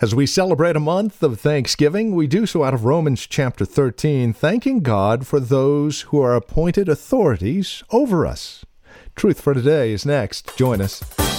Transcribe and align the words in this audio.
As 0.00 0.14
we 0.14 0.26
celebrate 0.26 0.74
a 0.74 0.80
month 0.80 1.22
of 1.22 1.38
Thanksgiving, 1.38 2.14
we 2.14 2.26
do 2.26 2.46
so 2.46 2.64
out 2.64 2.74
of 2.74 2.84
Romans 2.84 3.26
chapter 3.26 3.64
13, 3.64 4.32
thanking 4.32 4.80
God 4.80 5.26
for 5.26 5.38
those 5.38 6.02
who 6.02 6.20
are 6.20 6.34
appointed 6.34 6.88
authorities 6.88 7.84
over 7.90 8.26
us. 8.26 8.64
Truth 9.14 9.40
for 9.40 9.54
Today 9.54 9.92
is 9.92 10.06
next. 10.06 10.56
Join 10.56 10.80
us. 10.80 11.31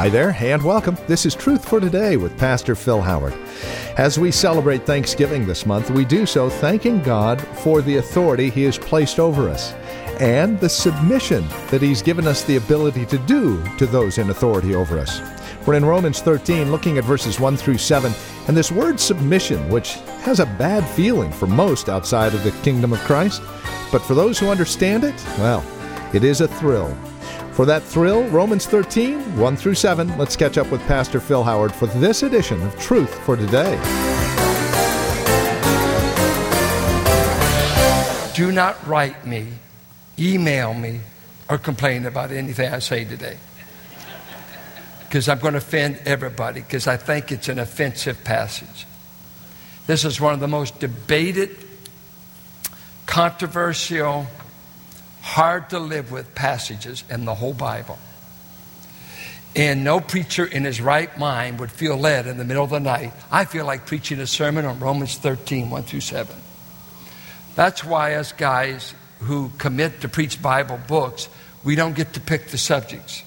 Hi 0.00 0.08
there, 0.08 0.34
and 0.40 0.62
welcome. 0.62 0.96
This 1.06 1.26
is 1.26 1.34
Truth 1.34 1.68
for 1.68 1.78
Today 1.78 2.16
with 2.16 2.38
Pastor 2.38 2.74
Phil 2.74 3.02
Howard. 3.02 3.34
As 3.98 4.18
we 4.18 4.30
celebrate 4.30 4.86
Thanksgiving 4.86 5.46
this 5.46 5.66
month, 5.66 5.90
we 5.90 6.06
do 6.06 6.24
so 6.24 6.48
thanking 6.48 7.02
God 7.02 7.38
for 7.58 7.82
the 7.82 7.98
authority 7.98 8.48
He 8.48 8.62
has 8.62 8.78
placed 8.78 9.18
over 9.18 9.50
us 9.50 9.74
and 10.18 10.58
the 10.58 10.70
submission 10.70 11.46
that 11.68 11.82
He's 11.82 12.00
given 12.00 12.26
us 12.26 12.44
the 12.44 12.56
ability 12.56 13.04
to 13.04 13.18
do 13.18 13.62
to 13.76 13.84
those 13.84 14.16
in 14.16 14.30
authority 14.30 14.74
over 14.74 14.98
us. 14.98 15.20
We're 15.66 15.74
in 15.74 15.84
Romans 15.84 16.22
13, 16.22 16.72
looking 16.72 16.96
at 16.96 17.04
verses 17.04 17.38
1 17.38 17.58
through 17.58 17.76
7, 17.76 18.10
and 18.48 18.56
this 18.56 18.72
word 18.72 18.98
submission, 18.98 19.68
which 19.68 19.96
has 20.22 20.40
a 20.40 20.46
bad 20.46 20.82
feeling 20.96 21.30
for 21.30 21.46
most 21.46 21.90
outside 21.90 22.32
of 22.32 22.42
the 22.42 22.52
kingdom 22.62 22.94
of 22.94 23.00
Christ, 23.00 23.42
but 23.92 24.00
for 24.00 24.14
those 24.14 24.38
who 24.38 24.48
understand 24.48 25.04
it, 25.04 25.22
well, 25.36 25.62
it 26.14 26.24
is 26.24 26.40
a 26.40 26.48
thrill. 26.48 26.96
For 27.60 27.66
that 27.66 27.82
thrill, 27.82 28.26
Romans 28.28 28.64
13, 28.64 29.36
1 29.36 29.56
through 29.58 29.74
7, 29.74 30.16
let's 30.16 30.34
catch 30.34 30.56
up 30.56 30.70
with 30.70 30.80
Pastor 30.86 31.20
Phil 31.20 31.44
Howard 31.44 31.74
for 31.74 31.88
this 31.88 32.22
edition 32.22 32.58
of 32.62 32.74
Truth 32.80 33.14
for 33.26 33.36
Today. 33.36 33.76
Do 38.34 38.50
not 38.50 38.86
write 38.86 39.26
me, 39.26 39.48
email 40.18 40.72
me, 40.72 41.00
or 41.50 41.58
complain 41.58 42.06
about 42.06 42.30
anything 42.30 42.72
I 42.72 42.78
say 42.78 43.04
today. 43.04 43.36
Because 45.00 45.28
I'm 45.28 45.38
going 45.38 45.52
to 45.52 45.58
offend 45.58 46.00
everybody, 46.06 46.62
because 46.62 46.86
I 46.86 46.96
think 46.96 47.30
it's 47.30 47.50
an 47.50 47.58
offensive 47.58 48.24
passage. 48.24 48.86
This 49.86 50.06
is 50.06 50.18
one 50.18 50.32
of 50.32 50.40
the 50.40 50.48
most 50.48 50.80
debated, 50.80 51.54
controversial, 53.04 54.28
hard 55.20 55.70
to 55.70 55.78
live 55.78 56.10
with 56.10 56.34
passages 56.34 57.04
in 57.10 57.24
the 57.24 57.34
whole 57.34 57.54
Bible. 57.54 57.98
And 59.56 59.82
no 59.82 60.00
preacher 60.00 60.44
in 60.44 60.64
his 60.64 60.80
right 60.80 61.16
mind 61.18 61.58
would 61.58 61.72
feel 61.72 61.96
led 61.96 62.26
in 62.26 62.38
the 62.38 62.44
middle 62.44 62.62
of 62.62 62.70
the 62.70 62.80
night. 62.80 63.12
I 63.30 63.44
feel 63.44 63.66
like 63.66 63.86
preaching 63.86 64.20
a 64.20 64.26
sermon 64.26 64.64
on 64.64 64.78
Romans 64.78 65.16
13, 65.16 65.70
1 65.70 65.82
through 65.82 66.00
7. 66.00 66.36
That's 67.56 67.84
why, 67.84 68.14
us 68.14 68.32
guys 68.32 68.94
who 69.20 69.50
commit 69.58 70.02
to 70.02 70.08
preach 70.08 70.40
Bible 70.40 70.78
books, 70.86 71.28
we 71.64 71.74
don't 71.74 71.96
get 71.96 72.14
to 72.14 72.20
pick 72.20 72.48
the 72.48 72.58
subjects. 72.58 73.24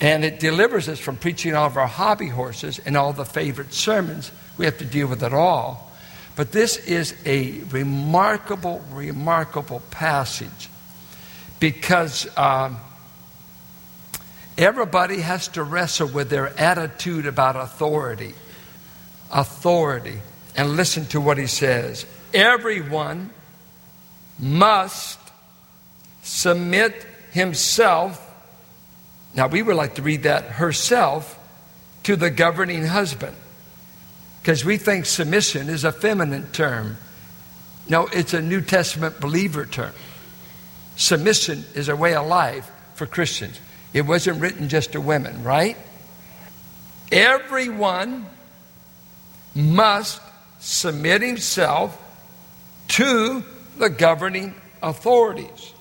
And 0.00 0.24
it 0.24 0.40
delivers 0.40 0.88
us 0.88 0.98
from 0.98 1.16
preaching 1.16 1.54
all 1.54 1.66
of 1.66 1.76
our 1.76 1.86
hobby 1.86 2.28
horses 2.28 2.80
and 2.80 2.96
all 2.96 3.12
the 3.12 3.24
favorite 3.24 3.72
sermons. 3.72 4.32
We 4.58 4.64
have 4.64 4.78
to 4.78 4.84
deal 4.84 5.06
with 5.06 5.22
it 5.22 5.32
all. 5.32 5.92
But 6.34 6.50
this 6.50 6.76
is 6.76 7.14
a 7.24 7.60
remarkable, 7.70 8.84
remarkable 8.90 9.80
passage 9.90 10.68
because 11.64 12.28
um, 12.36 12.76
everybody 14.58 15.22
has 15.22 15.48
to 15.48 15.62
wrestle 15.62 16.06
with 16.06 16.28
their 16.28 16.48
attitude 16.60 17.24
about 17.24 17.56
authority. 17.56 18.34
Authority. 19.32 20.20
And 20.58 20.76
listen 20.76 21.06
to 21.06 21.22
what 21.22 21.38
he 21.38 21.46
says 21.46 22.04
everyone 22.34 23.30
must 24.38 25.18
submit 26.22 27.06
himself. 27.30 28.20
Now, 29.34 29.48
we 29.48 29.62
would 29.62 29.76
like 29.76 29.94
to 29.94 30.02
read 30.02 30.24
that 30.24 30.44
herself 30.44 31.38
to 32.02 32.14
the 32.14 32.28
governing 32.28 32.84
husband 32.84 33.34
because 34.42 34.66
we 34.66 34.76
think 34.76 35.06
submission 35.06 35.70
is 35.70 35.84
a 35.84 35.92
feminine 35.92 36.46
term. 36.52 36.98
No, 37.88 38.06
it's 38.08 38.34
a 38.34 38.42
New 38.42 38.60
Testament 38.60 39.18
believer 39.18 39.64
term. 39.64 39.94
Submission 40.96 41.64
is 41.74 41.88
a 41.88 41.96
way 41.96 42.14
of 42.14 42.26
life 42.26 42.70
for 42.94 43.06
Christians. 43.06 43.60
It 43.92 44.02
wasn't 44.02 44.40
written 44.40 44.68
just 44.68 44.92
to 44.92 45.00
women, 45.00 45.42
right? 45.42 45.76
Everyone 47.10 48.26
must 49.54 50.20
submit 50.58 51.22
himself 51.22 52.00
to 52.88 53.44
the 53.76 53.88
governing 53.88 54.54
authorities. 54.82 55.72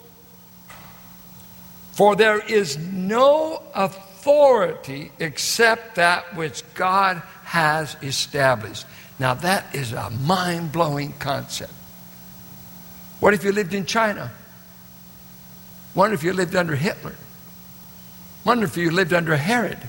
For 1.94 2.16
there 2.16 2.40
is 2.40 2.78
no 2.78 3.62
authority 3.75 5.12
except 5.19 5.95
that 5.95 6.35
which 6.35 6.63
God 6.74 7.22
has 7.45 7.95
established. 8.01 8.85
Now, 9.19 9.35
that 9.35 9.75
is 9.75 9.94
a 9.94 10.09
mind 10.09 10.72
blowing 10.72 11.13
concept. 11.19 11.74
What 13.19 13.34
if 13.34 13.44
you 13.44 13.51
lived 13.51 13.74
in 13.74 13.85
China? 13.85 14.31
Wonder 15.96 16.16
if 16.16 16.24
you 16.24 16.34
lived 16.34 16.56
under 16.56 16.76
Hitler. 16.76 17.16
Wonder 18.46 18.66
if 18.66 18.78
you 18.78 18.92
lived 18.92 19.14
under 19.14 19.36
Herod. 19.36 19.80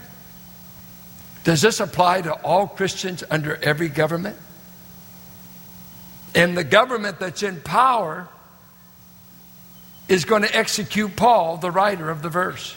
Does 1.45 1.61
this 1.61 1.81
apply 1.81 2.23
to 2.23 2.33
all 2.33 2.67
Christians 2.67 3.25
under 3.31 3.57
every 3.57 3.89
government? 3.89 4.37
And 6.35 6.57
the 6.57 6.65
government 6.65 7.21
that's 7.21 7.43
in 7.43 7.61
power 7.61 8.29
is 10.09 10.25
going 10.25 10.43
to 10.43 10.57
execute 10.57 11.17
Paul, 11.17 11.57
the 11.59 11.71
writer 11.71 12.11
of 12.11 12.23
the 12.23 12.29
verse. 12.29 12.77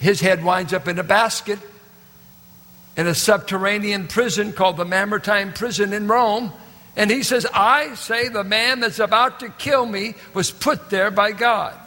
His 0.00 0.20
head 0.20 0.44
winds 0.44 0.72
up 0.72 0.88
in 0.88 0.98
a 0.98 1.04
basket 1.04 1.58
in 2.96 3.06
a 3.06 3.14
subterranean 3.14 4.08
prison 4.08 4.52
called 4.52 4.76
the 4.76 4.84
Mamertine 4.84 5.52
prison 5.52 5.92
in 5.92 6.08
Rome. 6.08 6.52
And 6.96 7.10
he 7.10 7.22
says, 7.22 7.46
I 7.52 7.94
say 7.94 8.28
the 8.28 8.44
man 8.44 8.80
that's 8.80 8.98
about 8.98 9.40
to 9.40 9.50
kill 9.50 9.84
me 9.84 10.14
was 10.32 10.50
put 10.50 10.88
there 10.88 11.10
by 11.10 11.32
God. 11.32 11.78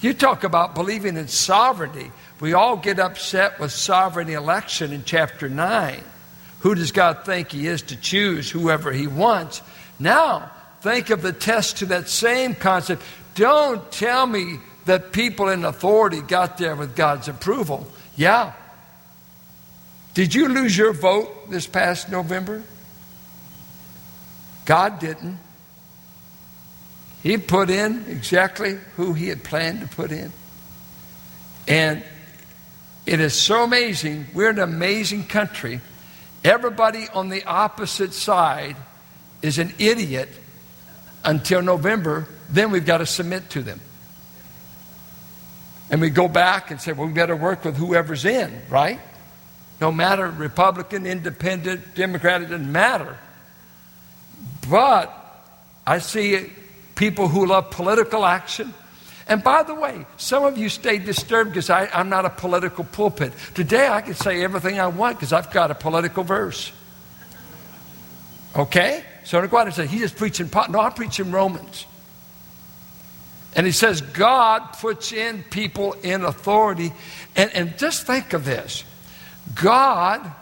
You 0.00 0.14
talk 0.14 0.44
about 0.44 0.74
believing 0.74 1.16
in 1.16 1.28
sovereignty. 1.28 2.10
We 2.40 2.52
all 2.52 2.76
get 2.76 3.00
upset 3.00 3.58
with 3.58 3.72
sovereign 3.72 4.28
election 4.28 4.92
in 4.92 5.04
chapter 5.04 5.48
9. 5.48 6.00
Who 6.60 6.74
does 6.74 6.92
God 6.92 7.24
think 7.24 7.50
He 7.50 7.66
is 7.66 7.82
to 7.82 7.96
choose 7.96 8.50
whoever 8.50 8.92
He 8.92 9.06
wants? 9.06 9.60
Now, 9.98 10.50
think 10.80 11.10
of 11.10 11.22
the 11.22 11.32
test 11.32 11.78
to 11.78 11.86
that 11.86 12.08
same 12.08 12.54
concept. 12.54 13.02
Don't 13.34 13.90
tell 13.90 14.26
me 14.26 14.58
that 14.84 15.12
people 15.12 15.48
in 15.48 15.64
authority 15.64 16.20
got 16.20 16.58
there 16.58 16.76
with 16.76 16.96
God's 16.96 17.28
approval. 17.28 17.86
Yeah. 18.16 18.52
Did 20.14 20.34
you 20.34 20.48
lose 20.48 20.76
your 20.76 20.92
vote 20.92 21.50
this 21.50 21.66
past 21.66 22.08
November? 22.08 22.62
God 24.64 24.98
didn't. 24.98 25.38
He 27.28 27.36
put 27.36 27.68
in 27.68 28.06
exactly 28.08 28.78
who 28.96 29.12
he 29.12 29.28
had 29.28 29.44
planned 29.44 29.82
to 29.82 29.86
put 29.86 30.12
in. 30.12 30.32
And 31.66 32.02
it 33.04 33.20
is 33.20 33.34
so 33.34 33.64
amazing. 33.64 34.28
We're 34.32 34.48
an 34.48 34.58
amazing 34.58 35.24
country. 35.24 35.82
Everybody 36.42 37.06
on 37.12 37.28
the 37.28 37.44
opposite 37.44 38.14
side 38.14 38.76
is 39.42 39.58
an 39.58 39.74
idiot 39.78 40.30
until 41.22 41.60
November. 41.60 42.26
Then 42.48 42.70
we've 42.70 42.86
got 42.86 42.98
to 42.98 43.06
submit 43.06 43.50
to 43.50 43.60
them. 43.60 43.82
And 45.90 46.00
we 46.00 46.08
go 46.08 46.28
back 46.28 46.70
and 46.70 46.80
say, 46.80 46.92
well, 46.92 47.08
we 47.08 47.12
better 47.12 47.36
work 47.36 47.62
with 47.62 47.76
whoever's 47.76 48.24
in, 48.24 48.58
right? 48.70 49.00
No 49.82 49.92
matter 49.92 50.30
Republican, 50.30 51.04
Independent, 51.04 51.94
Democrat, 51.94 52.40
it 52.40 52.46
doesn't 52.46 52.72
matter. 52.72 53.18
But 54.70 55.12
I 55.86 55.98
see 55.98 56.52
people 56.98 57.28
who 57.28 57.46
love 57.46 57.70
political 57.70 58.26
action. 58.26 58.74
And 59.28 59.42
by 59.42 59.62
the 59.62 59.74
way, 59.74 60.04
some 60.16 60.44
of 60.44 60.58
you 60.58 60.68
stay 60.68 60.98
disturbed 60.98 61.50
because 61.50 61.70
I'm 61.70 62.08
not 62.08 62.24
a 62.24 62.30
political 62.30 62.82
pulpit. 62.82 63.32
Today 63.54 63.86
I 63.88 64.00
can 64.00 64.14
say 64.14 64.42
everything 64.42 64.80
I 64.80 64.88
want 64.88 65.16
because 65.16 65.32
I've 65.32 65.50
got 65.52 65.70
a 65.70 65.74
political 65.74 66.24
verse. 66.24 66.72
Okay? 68.56 69.04
So 69.24 69.38
I'm 69.38 69.46
go 69.48 69.58
out 69.58 69.66
and 69.66 69.76
say, 69.76 69.86
he's 69.86 70.00
just 70.00 70.16
preaching, 70.16 70.50
no, 70.70 70.80
I'm 70.80 70.92
preaching 70.92 71.30
Romans. 71.30 71.86
And 73.54 73.64
he 73.64 73.72
says, 73.72 74.00
God 74.00 74.60
puts 74.80 75.12
in 75.12 75.44
people 75.44 75.92
in 76.02 76.24
authority. 76.24 76.92
And, 77.36 77.54
and 77.54 77.78
just 77.78 78.06
think 78.06 78.32
of 78.32 78.44
this 78.44 78.84
God 79.54 80.32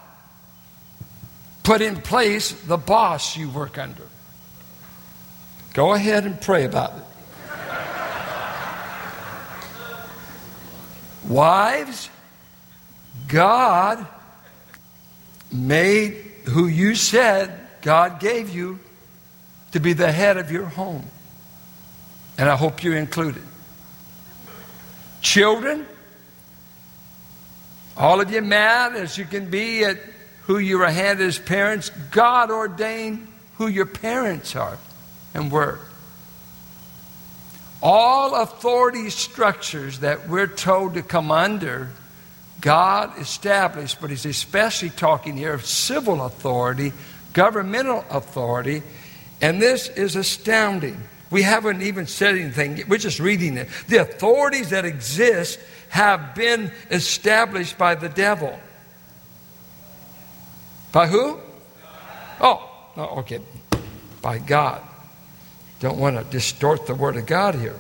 put 1.65 1.83
in 1.83 1.97
place 1.97 2.53
the 2.53 2.79
boss 2.79 3.37
you 3.37 3.51
work 3.51 3.77
under. 3.77 4.06
Go 5.77 5.93
ahead 5.93 6.25
and 6.25 6.41
pray 6.41 6.65
about 6.65 6.95
it. 6.97 7.03
Wives, 11.29 12.09
God 13.29 14.07
made 15.53 16.15
who 16.47 16.67
you 16.67 16.95
said 16.95 17.53
God 17.83 18.21
gave 18.21 18.49
you 18.49 18.79
to 19.73 19.81
be 19.81 19.93
the 19.93 20.11
head 20.11 20.39
of 20.39 20.51
your 20.51 20.65
home. 20.65 21.05
And 22.39 22.49
I 22.49 22.57
hope 22.57 22.83
you're 22.83 22.97
included. 22.97 23.43
Children, 25.21 25.85
all 27.99 28.23
of 28.23 28.31
you 28.31 28.41
mad 28.41 28.97
as 28.97 29.19
you 29.19 29.27
can 29.27 29.51
be 29.51 29.85
at 29.85 29.99
who 30.45 30.57
you 30.57 30.79
were 30.79 30.89
handed 30.89 31.27
as 31.27 31.39
parents, 31.39 31.91
God 32.13 32.51
ordained 32.51 33.29
who 33.59 33.67
your 33.67 33.85
parents 33.85 34.57
are 34.57 34.79
and 35.37 35.53
were. 35.53 35.79
All 37.83 38.35
authority 38.43 39.11
structures 39.11 40.01
that 40.01 40.29
we're 40.29 40.47
told 40.47 40.95
to 40.95 41.03
come 41.03 41.31
under, 41.31 41.91
God 42.61 43.19
established, 43.21 44.01
but 44.01 44.11
He's 44.11 44.25
especially 44.25 44.91
talking 44.91 45.37
here 45.37 45.53
of 45.53 45.65
civil 45.65 46.25
authority, 46.25 46.93
governmental 47.35 48.05
authority, 48.11 48.83
and 49.43 49.61
this 49.61 49.89
is 49.89 50.17
astounding. 50.17 51.01
We 51.31 51.43
haven't 51.43 51.83
even 51.83 52.07
said 52.07 52.37
anything, 52.37 52.83
we're 52.89 52.97
just 52.97 53.21
reading 53.21 53.59
it. 53.59 53.69
The 53.89 53.99
authorities 53.99 54.71
that 54.71 54.87
exist 54.87 55.61
have 55.91 56.35
been 56.35 56.73
established 56.91 57.77
by 57.77 57.95
the 57.95 58.09
devil. 58.09 58.59
By 60.93 61.09
who? 61.09 61.39
Oh 62.41 62.73
okay. 62.97 63.41
By 64.23 64.39
God. 64.39 64.83
Don't 65.81 65.99
want 65.99 66.17
to 66.17 66.25
distort 66.25 66.87
the 66.87 66.95
Word 66.95 67.17
of 67.17 67.27
God 67.27 67.55
here. 67.55 67.79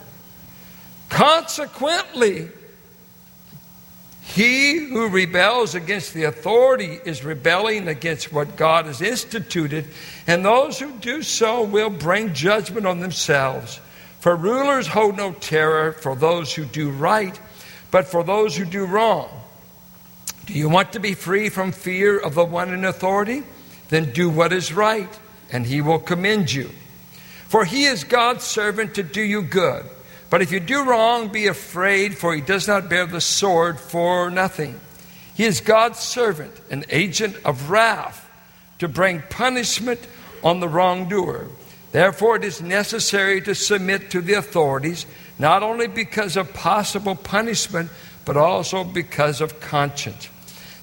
Consequently, 1.08 2.50
he 4.20 4.76
who 4.76 5.08
rebels 5.08 5.74
against 5.74 6.12
the 6.12 6.24
authority 6.24 6.98
is 7.04 7.24
rebelling 7.24 7.88
against 7.88 8.32
what 8.32 8.56
God 8.56 8.86
has 8.86 9.00
instituted, 9.00 9.86
and 10.26 10.44
those 10.44 10.78
who 10.78 10.92
do 10.98 11.22
so 11.22 11.62
will 11.62 11.90
bring 11.90 12.34
judgment 12.34 12.86
on 12.86 13.00
themselves. 13.00 13.80
For 14.20 14.34
rulers 14.34 14.88
hold 14.88 15.16
no 15.16 15.32
terror 15.32 15.92
for 15.92 16.16
those 16.16 16.52
who 16.52 16.64
do 16.64 16.90
right, 16.90 17.38
but 17.92 18.08
for 18.08 18.24
those 18.24 18.56
who 18.56 18.64
do 18.64 18.84
wrong. 18.84 19.28
Do 20.46 20.54
you 20.54 20.68
want 20.68 20.92
to 20.92 21.00
be 21.00 21.14
free 21.14 21.48
from 21.48 21.72
fear 21.72 22.18
of 22.18 22.34
the 22.34 22.44
one 22.44 22.74
in 22.74 22.84
authority? 22.84 23.44
Then 23.88 24.12
do 24.12 24.28
what 24.28 24.52
is 24.52 24.72
right, 24.72 25.18
and 25.50 25.64
he 25.64 25.80
will 25.80 26.00
commend 26.00 26.52
you. 26.52 26.70
For 27.48 27.64
he 27.64 27.84
is 27.84 28.04
God's 28.04 28.44
servant 28.44 28.94
to 28.94 29.02
do 29.02 29.22
you 29.22 29.42
good. 29.42 29.86
But 30.30 30.42
if 30.42 30.50
you 30.50 30.60
do 30.60 30.84
wrong, 30.84 31.28
be 31.28 31.46
afraid, 31.46 32.18
for 32.18 32.34
he 32.34 32.40
does 32.40 32.66
not 32.66 32.88
bear 32.88 33.06
the 33.06 33.20
sword 33.20 33.78
for 33.78 34.30
nothing. 34.30 34.80
He 35.34 35.44
is 35.44 35.60
God's 35.60 36.00
servant, 36.00 36.52
an 36.70 36.84
agent 36.90 37.36
of 37.44 37.70
wrath, 37.70 38.28
to 38.80 38.88
bring 38.88 39.22
punishment 39.30 40.00
on 40.42 40.60
the 40.60 40.68
wrongdoer. 40.68 41.46
Therefore, 41.92 42.36
it 42.36 42.44
is 42.44 42.60
necessary 42.60 43.40
to 43.42 43.54
submit 43.54 44.10
to 44.10 44.20
the 44.20 44.34
authorities, 44.34 45.06
not 45.38 45.62
only 45.62 45.86
because 45.86 46.36
of 46.36 46.52
possible 46.52 47.14
punishment, 47.14 47.90
but 48.24 48.36
also 48.36 48.82
because 48.82 49.40
of 49.40 49.60
conscience. 49.60 50.28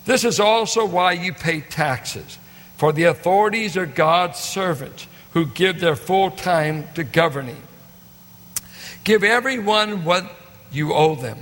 This 0.06 0.24
is 0.24 0.40
also 0.40 0.86
why 0.86 1.12
you 1.14 1.34
pay 1.34 1.62
taxes, 1.62 2.38
for 2.78 2.94
the 2.94 3.04
authorities 3.04 3.76
are 3.76 3.86
God's 3.86 4.40
servants 4.40 5.08
who 5.34 5.46
give 5.46 5.80
their 5.80 5.96
full 5.96 6.32
time 6.32 6.88
to 6.96 7.04
governing. 7.04 7.62
Give 9.04 9.24
everyone 9.24 10.06
what 10.06 10.26
you 10.72 10.94
owe 10.94 11.16
them. 11.16 11.38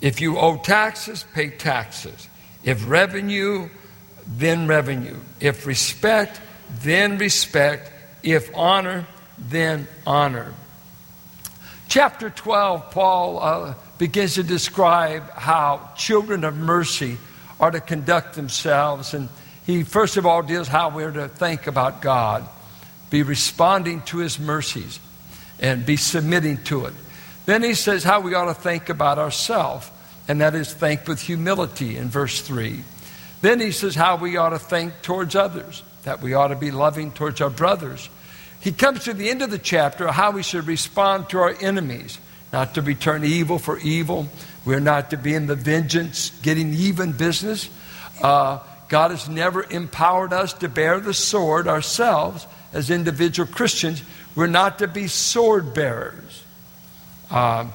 If 0.00 0.20
you 0.20 0.38
owe 0.38 0.56
taxes, 0.56 1.24
pay 1.32 1.50
taxes. 1.50 2.28
If 2.64 2.88
revenue, 2.88 3.68
then 4.26 4.66
revenue. 4.66 5.16
If 5.40 5.66
respect, 5.66 6.40
then 6.80 7.18
respect. 7.18 7.90
If 8.22 8.50
honor, 8.54 9.06
then 9.38 9.88
honor. 10.06 10.54
Chapter 11.88 12.30
12, 12.30 12.90
Paul 12.90 13.38
uh, 13.38 13.74
begins 13.98 14.34
to 14.34 14.42
describe 14.42 15.30
how 15.30 15.90
children 15.96 16.44
of 16.44 16.56
mercy 16.56 17.18
are 17.60 17.70
to 17.70 17.80
conduct 17.80 18.34
themselves. 18.34 19.14
And 19.14 19.28
he, 19.66 19.84
first 19.84 20.16
of 20.16 20.26
all, 20.26 20.42
deals 20.42 20.68
how 20.68 20.90
we're 20.90 21.12
to 21.12 21.28
think 21.28 21.66
about 21.66 22.02
God, 22.02 22.48
be 23.12 23.22
responding 23.22 24.00
to 24.00 24.18
his 24.18 24.40
mercies 24.40 24.98
and 25.60 25.84
be 25.84 25.96
submitting 25.96 26.56
to 26.64 26.86
it. 26.86 26.94
Then 27.44 27.62
he 27.62 27.74
says 27.74 28.02
how 28.02 28.20
we 28.20 28.34
ought 28.34 28.46
to 28.46 28.54
think 28.54 28.88
about 28.88 29.18
ourselves, 29.18 29.90
and 30.28 30.40
that 30.40 30.54
is 30.54 30.72
think 30.72 31.06
with 31.06 31.20
humility 31.20 31.98
in 31.98 32.08
verse 32.08 32.40
3. 32.40 32.82
Then 33.42 33.60
he 33.60 33.70
says 33.70 33.94
how 33.94 34.16
we 34.16 34.38
ought 34.38 34.50
to 34.50 34.58
think 34.58 35.02
towards 35.02 35.36
others, 35.36 35.82
that 36.04 36.22
we 36.22 36.32
ought 36.32 36.48
to 36.48 36.56
be 36.56 36.70
loving 36.70 37.12
towards 37.12 37.42
our 37.42 37.50
brothers. 37.50 38.08
He 38.60 38.72
comes 38.72 39.04
to 39.04 39.12
the 39.12 39.28
end 39.28 39.42
of 39.42 39.50
the 39.50 39.58
chapter 39.58 40.10
how 40.10 40.30
we 40.30 40.42
should 40.42 40.66
respond 40.66 41.28
to 41.28 41.38
our 41.38 41.54
enemies, 41.60 42.18
not 42.50 42.74
to 42.76 42.82
return 42.82 43.24
evil 43.24 43.58
for 43.58 43.78
evil. 43.80 44.26
We're 44.64 44.80
not 44.80 45.10
to 45.10 45.18
be 45.18 45.34
in 45.34 45.46
the 45.46 45.56
vengeance, 45.56 46.30
getting 46.40 46.72
even 46.72 47.12
business. 47.12 47.68
Uh, 48.22 48.60
God 48.88 49.10
has 49.10 49.28
never 49.28 49.64
empowered 49.64 50.32
us 50.32 50.54
to 50.54 50.70
bear 50.70 50.98
the 50.98 51.12
sword 51.12 51.68
ourselves 51.68 52.46
as 52.72 52.90
individual 52.90 53.48
Christians. 53.48 54.02
We're 54.34 54.46
not 54.46 54.78
to 54.78 54.88
be 54.88 55.06
sword 55.08 55.74
bearers. 55.74 56.44
Uh, 57.30 57.66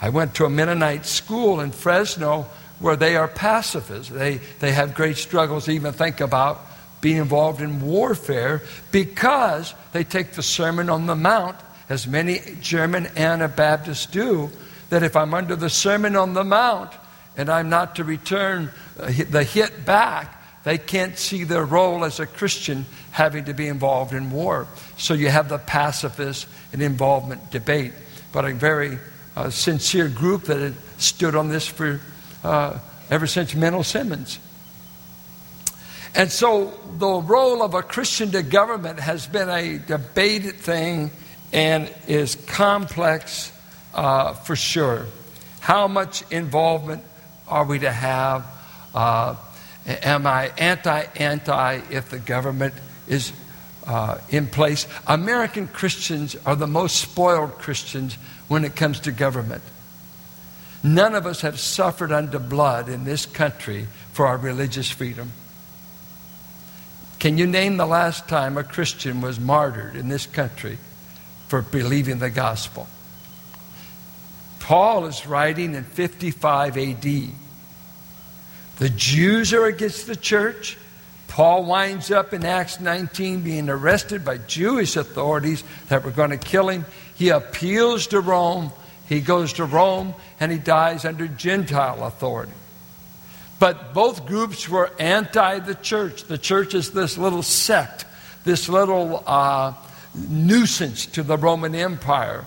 I 0.00 0.08
went 0.08 0.34
to 0.36 0.44
a 0.44 0.50
Mennonite 0.50 1.06
school 1.06 1.60
in 1.60 1.72
Fresno 1.72 2.46
where 2.78 2.96
they 2.96 3.16
are 3.16 3.28
pacifists. 3.28 4.10
They, 4.10 4.38
they 4.58 4.72
have 4.72 4.94
great 4.94 5.18
struggles 5.18 5.66
to 5.66 5.72
even 5.72 5.92
think 5.92 6.20
about 6.20 6.60
being 7.00 7.18
involved 7.18 7.60
in 7.60 7.80
warfare 7.80 8.62
because 8.90 9.74
they 9.92 10.04
take 10.04 10.32
the 10.32 10.42
Sermon 10.42 10.90
on 10.90 11.06
the 11.06 11.16
Mount, 11.16 11.56
as 11.88 12.06
many 12.06 12.40
German 12.60 13.06
Anabaptists 13.16 14.06
do, 14.06 14.50
that 14.90 15.02
if 15.02 15.16
I'm 15.16 15.34
under 15.34 15.56
the 15.56 15.70
Sermon 15.70 16.16
on 16.16 16.34
the 16.34 16.44
Mount 16.44 16.92
and 17.36 17.48
I'm 17.48 17.68
not 17.68 17.96
to 17.96 18.04
return 18.04 18.70
uh, 18.98 19.12
the 19.30 19.44
hit 19.44 19.84
back, 19.84 20.39
they 20.64 20.78
can't 20.78 21.16
see 21.16 21.44
their 21.44 21.64
role 21.64 22.04
as 22.04 22.20
a 22.20 22.26
Christian 22.26 22.84
having 23.12 23.46
to 23.46 23.54
be 23.54 23.66
involved 23.66 24.12
in 24.12 24.30
war. 24.30 24.66
So 24.98 25.14
you 25.14 25.28
have 25.28 25.48
the 25.48 25.58
pacifist 25.58 26.46
and 26.72 26.82
involvement 26.82 27.50
debate. 27.50 27.92
But 28.32 28.44
a 28.44 28.52
very 28.52 28.98
uh, 29.36 29.50
sincere 29.50 30.08
group 30.08 30.44
that 30.44 30.60
had 30.60 30.74
stood 30.98 31.34
on 31.34 31.48
this 31.48 31.66
for 31.66 32.00
uh, 32.44 32.78
ever 33.10 33.26
since 33.26 33.54
Menno 33.54 33.84
Simons. 33.84 34.38
And 36.14 36.30
so 36.30 36.78
the 36.98 37.06
role 37.06 37.62
of 37.62 37.74
a 37.74 37.82
Christian 37.82 38.30
to 38.32 38.42
government 38.42 39.00
has 39.00 39.26
been 39.26 39.48
a 39.48 39.78
debated 39.78 40.56
thing 40.56 41.10
and 41.52 41.92
is 42.06 42.34
complex 42.34 43.52
uh, 43.94 44.34
for 44.34 44.56
sure. 44.56 45.06
How 45.60 45.88
much 45.88 46.22
involvement 46.30 47.02
are 47.48 47.64
we 47.64 47.78
to 47.80 47.90
have? 47.90 48.46
Uh, 48.94 49.36
Am 49.86 50.26
I 50.26 50.52
anti 50.58 51.04
anti 51.16 51.80
if 51.90 52.10
the 52.10 52.18
government 52.18 52.74
is 53.08 53.32
uh, 53.86 54.18
in 54.28 54.46
place? 54.46 54.86
American 55.06 55.68
Christians 55.68 56.36
are 56.46 56.56
the 56.56 56.66
most 56.66 56.96
spoiled 56.96 57.52
Christians 57.58 58.14
when 58.48 58.64
it 58.64 58.76
comes 58.76 59.00
to 59.00 59.12
government. 59.12 59.62
None 60.82 61.14
of 61.14 61.26
us 61.26 61.42
have 61.42 61.58
suffered 61.58 62.12
under 62.12 62.38
blood 62.38 62.88
in 62.88 63.04
this 63.04 63.26
country 63.26 63.86
for 64.12 64.26
our 64.26 64.38
religious 64.38 64.90
freedom. 64.90 65.32
Can 67.18 67.36
you 67.36 67.46
name 67.46 67.76
the 67.76 67.86
last 67.86 68.28
time 68.28 68.56
a 68.56 68.64
Christian 68.64 69.20
was 69.20 69.38
martyred 69.38 69.94
in 69.94 70.08
this 70.08 70.26
country 70.26 70.78
for 71.48 71.60
believing 71.60 72.18
the 72.18 72.30
gospel? 72.30 72.88
Paul 74.58 75.04
is 75.06 75.26
writing 75.26 75.74
in 75.74 75.84
55 75.84 76.78
AD. 76.78 77.06
The 78.80 78.88
Jews 78.88 79.52
are 79.52 79.66
against 79.66 80.06
the 80.06 80.16
church. 80.16 80.78
Paul 81.28 81.66
winds 81.66 82.10
up 82.10 82.32
in 82.32 82.46
Acts 82.46 82.80
19 82.80 83.42
being 83.42 83.68
arrested 83.68 84.24
by 84.24 84.38
Jewish 84.38 84.96
authorities 84.96 85.62
that 85.88 86.02
were 86.02 86.10
going 86.10 86.30
to 86.30 86.38
kill 86.38 86.70
him. 86.70 86.86
He 87.14 87.28
appeals 87.28 88.06
to 88.06 88.20
Rome. 88.20 88.72
He 89.06 89.20
goes 89.20 89.52
to 89.54 89.66
Rome 89.66 90.14
and 90.40 90.50
he 90.50 90.56
dies 90.56 91.04
under 91.04 91.28
Gentile 91.28 92.02
authority. 92.04 92.54
But 93.58 93.92
both 93.92 94.24
groups 94.24 94.66
were 94.66 94.90
anti 94.98 95.58
the 95.58 95.74
church. 95.74 96.24
The 96.24 96.38
church 96.38 96.72
is 96.72 96.92
this 96.92 97.18
little 97.18 97.42
sect, 97.42 98.06
this 98.44 98.66
little 98.66 99.22
uh, 99.26 99.74
nuisance 100.14 101.04
to 101.04 101.22
the 101.22 101.36
Roman 101.36 101.74
Empire. 101.74 102.46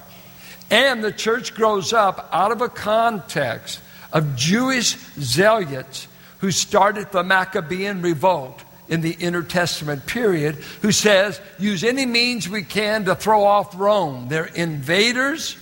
And 0.71 1.03
the 1.03 1.11
church 1.11 1.53
grows 1.53 1.93
up 1.93 2.27
out 2.31 2.51
of 2.51 2.61
a 2.61 2.69
context 2.69 3.81
of 4.11 4.35
Jewish 4.35 4.97
zealots 5.19 6.07
who 6.43 6.51
started 6.51 7.09
the 7.13 7.23
Maccabean 7.23 8.01
revolt 8.01 8.61
in 8.89 8.99
the 8.99 9.13
intertestament 9.13 10.05
period, 10.05 10.55
who 10.81 10.91
says, 10.91 11.39
use 11.57 11.85
any 11.85 12.05
means 12.05 12.49
we 12.49 12.63
can 12.63 13.05
to 13.05 13.15
throw 13.15 13.45
off 13.45 13.79
Rome. 13.79 14.27
They're 14.27 14.47
invaders. 14.47 15.55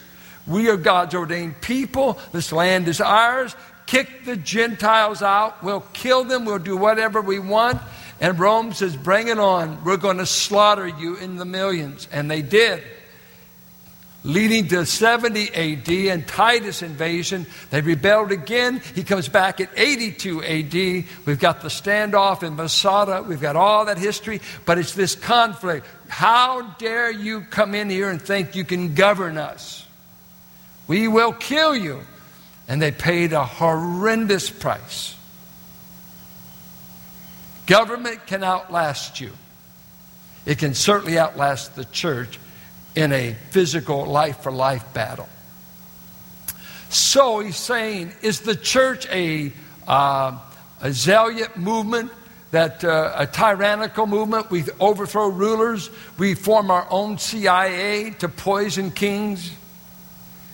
We 0.47 0.69
are 0.69 0.77
God's 0.77 1.13
ordained 1.13 1.61
people. 1.61 2.17
This 2.31 2.51
land 2.51 2.87
is 2.87 2.99
ours. 2.99 3.55
Kick 3.85 4.25
the 4.25 4.35
Gentiles 4.35 5.21
out. 5.21 5.63
We'll 5.63 5.85
kill 5.93 6.23
them. 6.23 6.45
We'll 6.45 6.57
do 6.57 6.75
whatever 6.75 7.21
we 7.21 7.37
want. 7.37 7.79
And 8.19 8.39
Rome 8.39 8.73
says, 8.73 8.97
Bring 8.97 9.27
it 9.27 9.37
on. 9.37 9.83
We're 9.83 9.97
going 9.97 10.17
to 10.17 10.25
slaughter 10.25 10.87
you 10.87 11.15
in 11.15 11.35
the 11.35 11.45
millions. 11.45 12.07
And 12.11 12.29
they 12.29 12.41
did. 12.41 12.81
Leading 14.23 14.67
to 14.67 14.85
70 14.85 15.49
AD 15.49 15.89
and 15.89 16.27
Titus 16.27 16.83
invasion. 16.83 17.47
They 17.71 17.81
rebelled 17.81 18.31
again. 18.31 18.81
He 18.93 19.03
comes 19.03 19.27
back 19.27 19.59
at 19.59 19.69
82 19.75 20.43
AD. 20.43 20.73
We've 21.25 21.39
got 21.39 21.61
the 21.61 21.69
standoff 21.69 22.43
in 22.43 22.55
Masada. 22.55 23.23
We've 23.23 23.41
got 23.41 23.55
all 23.55 23.85
that 23.85 23.97
history. 23.97 24.39
But 24.65 24.77
it's 24.77 24.93
this 24.93 25.15
conflict. 25.15 25.87
How 26.07 26.61
dare 26.77 27.09
you 27.09 27.41
come 27.41 27.73
in 27.73 27.89
here 27.89 28.11
and 28.11 28.21
think 28.21 28.55
you 28.55 28.63
can 28.63 28.93
govern 28.93 29.39
us? 29.39 29.87
We 30.87 31.07
will 31.07 31.33
kill 31.33 31.75
you. 31.75 32.01
And 32.67 32.79
they 32.79 32.91
paid 32.91 33.33
a 33.33 33.43
horrendous 33.43 34.51
price. 34.51 35.15
Government 37.65 38.27
can 38.27 38.43
outlast 38.43 39.19
you. 39.19 39.31
It 40.45 40.59
can 40.59 40.75
certainly 40.75 41.17
outlast 41.17 41.75
the 41.75 41.85
church 41.85 42.39
in 42.95 43.11
a 43.11 43.35
physical 43.49 44.05
life 44.05 44.41
for 44.41 44.51
life 44.51 44.93
battle. 44.93 45.29
So 46.89 47.39
he's 47.39 47.57
saying, 47.57 48.13
is 48.21 48.41
the 48.41 48.55
church 48.55 49.07
a, 49.09 49.53
uh, 49.87 50.37
a 50.81 50.91
zealot 50.91 51.55
movement, 51.55 52.11
that 52.51 52.83
uh, 52.83 53.13
a 53.15 53.25
tyrannical 53.25 54.07
movement? 54.07 54.51
We 54.51 54.65
overthrow 54.79 55.29
rulers, 55.29 55.89
we 56.17 56.33
form 56.33 56.69
our 56.69 56.85
own 56.89 57.17
CIA 57.17 58.11
to 58.19 58.27
poison 58.27 58.91
kings 58.91 59.51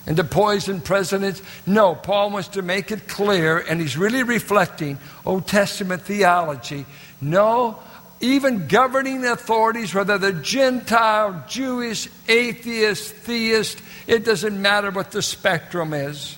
and 0.06 0.16
to 0.16 0.24
poison 0.24 0.80
presidents. 0.80 1.42
No, 1.66 1.96
Paul 1.96 2.30
wants 2.30 2.48
to 2.50 2.62
make 2.62 2.92
it 2.92 3.08
clear, 3.08 3.58
and 3.58 3.80
he's 3.80 3.96
really 3.96 4.22
reflecting 4.22 4.98
Old 5.26 5.48
Testament 5.48 6.02
theology 6.02 6.86
no, 7.20 7.78
even 8.20 8.66
governing 8.66 9.24
authorities, 9.24 9.94
whether 9.94 10.18
they're 10.18 10.32
Gentile, 10.32 11.44
Jewish, 11.48 12.08
atheist, 12.26 13.14
theist, 13.14 13.80
it 14.06 14.24
doesn't 14.24 14.60
matter 14.60 14.90
what 14.90 15.10
the 15.10 15.22
spectrum 15.22 15.92
is. 15.92 16.36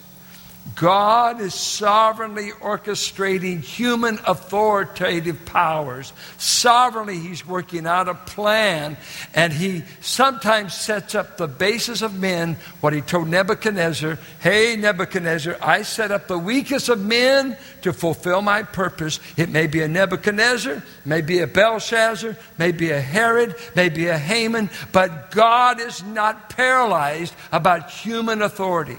God 0.81 1.43
is 1.43 1.53
sovereignly 1.53 2.53
orchestrating 2.53 3.61
human 3.61 4.19
authoritative 4.27 5.45
powers. 5.45 6.13
Sovereignly, 6.39 7.19
He's 7.19 7.47
working 7.47 7.87
out 7.87 8.09
a 8.09 8.15
plan, 8.15 8.97
and 9.35 9.53
He 9.53 9.85
sometimes 10.01 10.73
sets 10.73 11.15
up 11.15 11.37
the 11.37 11.49
basis 11.49 12.01
of 12.01 12.19
men. 12.19 12.57
What 12.81 12.95
He 12.95 13.03
told 13.03 13.29
Nebuchadnezzar 13.29 14.19
Hey, 14.39 14.77
Nebuchadnezzar, 14.77 15.59
I 15.61 15.83
set 15.83 16.11
up 16.11 16.29
the 16.29 16.39
weakest 16.39 16.89
of 16.89 16.99
men 16.99 17.59
to 17.83 17.93
fulfill 17.93 18.41
my 18.41 18.63
purpose. 18.63 19.21
It 19.37 19.51
may 19.51 19.67
be 19.67 19.83
a 19.83 19.89
Nebuchadnezzar, 19.89 20.83
may 21.05 21.21
be 21.21 21.41
a 21.41 21.47
Belshazzar, 21.47 22.37
may 22.57 22.73
be 22.73 22.91
a 22.91 23.01
Herod, 23.01 23.55
may 23.77 23.91
be 23.91 24.07
a 24.07 24.17
Haman, 24.17 24.71
but 24.93 25.31
God 25.31 25.79
is 25.79 26.03
not 26.03 26.49
paralyzed 26.49 27.35
about 27.53 27.91
human 27.91 28.41
authority. 28.41 28.97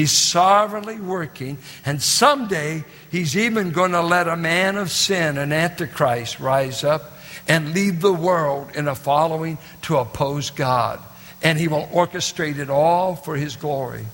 He's 0.00 0.12
sovereignly 0.12 0.98
working, 0.98 1.58
and 1.84 2.00
someday 2.00 2.84
he's 3.10 3.36
even 3.36 3.70
going 3.70 3.92
to 3.92 4.00
let 4.00 4.28
a 4.28 4.36
man 4.36 4.78
of 4.78 4.90
sin, 4.90 5.36
an 5.36 5.52
antichrist, 5.52 6.40
rise 6.40 6.84
up 6.84 7.18
and 7.46 7.74
lead 7.74 8.00
the 8.00 8.10
world 8.10 8.70
in 8.74 8.88
a 8.88 8.94
following 8.94 9.58
to 9.82 9.98
oppose 9.98 10.48
God. 10.48 11.00
And 11.42 11.58
he 11.58 11.68
will 11.68 11.86
orchestrate 11.88 12.56
it 12.58 12.70
all 12.70 13.14
for 13.14 13.36
his 13.36 13.56
glory. 13.56 14.06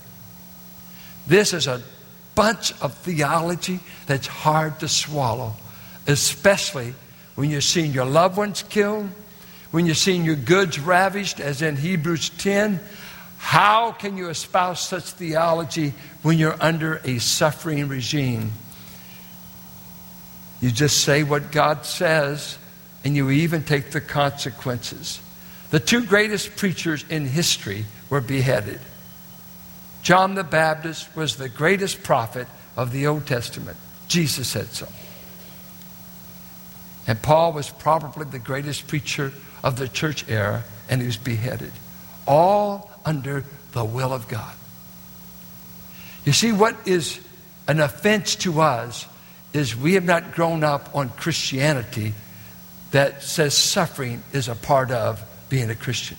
This 1.29 1.53
is 1.53 1.69
a 1.69 1.81
bunch 2.35 2.73
of 2.83 2.93
theology 2.93 3.79
that's 4.09 4.27
hard 4.27 4.81
to 4.81 4.89
swallow, 4.89 5.53
especially 6.09 6.95
when 7.37 7.49
you're 7.49 7.61
seeing 7.61 7.93
your 7.93 8.07
loved 8.07 8.37
ones 8.37 8.65
killed, 8.65 9.09
when 9.71 9.87
you're 9.87 9.95
seeing 9.95 10.25
your 10.25 10.35
goods 10.35 10.81
ravished, 10.81 11.39
as 11.39 11.63
in 11.63 11.77
Hebrews 11.77 12.31
10 12.31 12.81
how 13.47 13.93
can 13.93 14.17
you 14.17 14.29
espouse 14.29 14.81
such 14.81 15.05
theology 15.05 15.95
when 16.23 16.37
you're 16.37 16.61
under 16.61 17.01
a 17.05 17.19
suffering 17.19 17.87
regime? 17.87 18.51
You 20.61 20.73
just 20.73 21.05
say 21.05 21.23
what 21.23 21.53
God 21.53 21.87
says, 21.87 22.59
and 23.05 23.15
you 23.15 23.31
even 23.31 23.63
take 23.63 23.93
the 23.93 24.01
consequences. 24.01 25.21
The 25.71 25.79
two 25.79 26.05
greatest 26.05 26.57
preachers 26.57 27.05
in 27.09 27.25
history 27.25 27.87
were 28.11 28.21
beheaded. 28.21 28.81
John 30.03 30.35
the 30.35 30.43
Baptist 30.43 31.15
was 31.15 31.37
the 31.37 31.49
greatest 31.49 32.03
prophet 32.03 32.49
of 32.77 32.91
the 32.91 33.07
Old 33.07 33.29
Testament. 33.29 33.77
Jesus 34.09 34.49
said 34.49 34.67
so. 34.73 34.89
And 37.07 37.23
Paul 37.23 37.53
was 37.53 37.71
probably 37.71 38.25
the 38.25 38.41
greatest 38.41 38.89
preacher 38.89 39.33
of 39.63 39.77
the 39.77 39.87
church 39.87 40.29
era, 40.29 40.65
and 40.89 41.01
he 41.01 41.07
was 41.07 41.17
beheaded. 41.17 41.71
All 42.27 42.91
under 43.07 43.45
the 43.73 43.85
will 43.85 44.13
of 44.13 44.29
God. 44.29 44.55
You 46.27 46.33
see, 46.33 46.53
what 46.53 46.77
is 46.87 47.21
an 47.69 47.81
offense 47.81 48.35
to 48.37 48.61
us 48.61 49.07
is 49.53 49.75
we 49.75 49.95
have 49.95 50.05
not 50.05 50.35
grown 50.35 50.65
up 50.65 50.95
on 50.95 51.09
Christianity 51.11 52.13
that 52.91 53.23
says 53.23 53.57
suffering 53.57 54.23
is 54.33 54.49
a 54.49 54.55
part 54.55 54.91
of 54.91 55.23
being 55.49 55.71
a 55.71 55.75
Christian. 55.75 56.17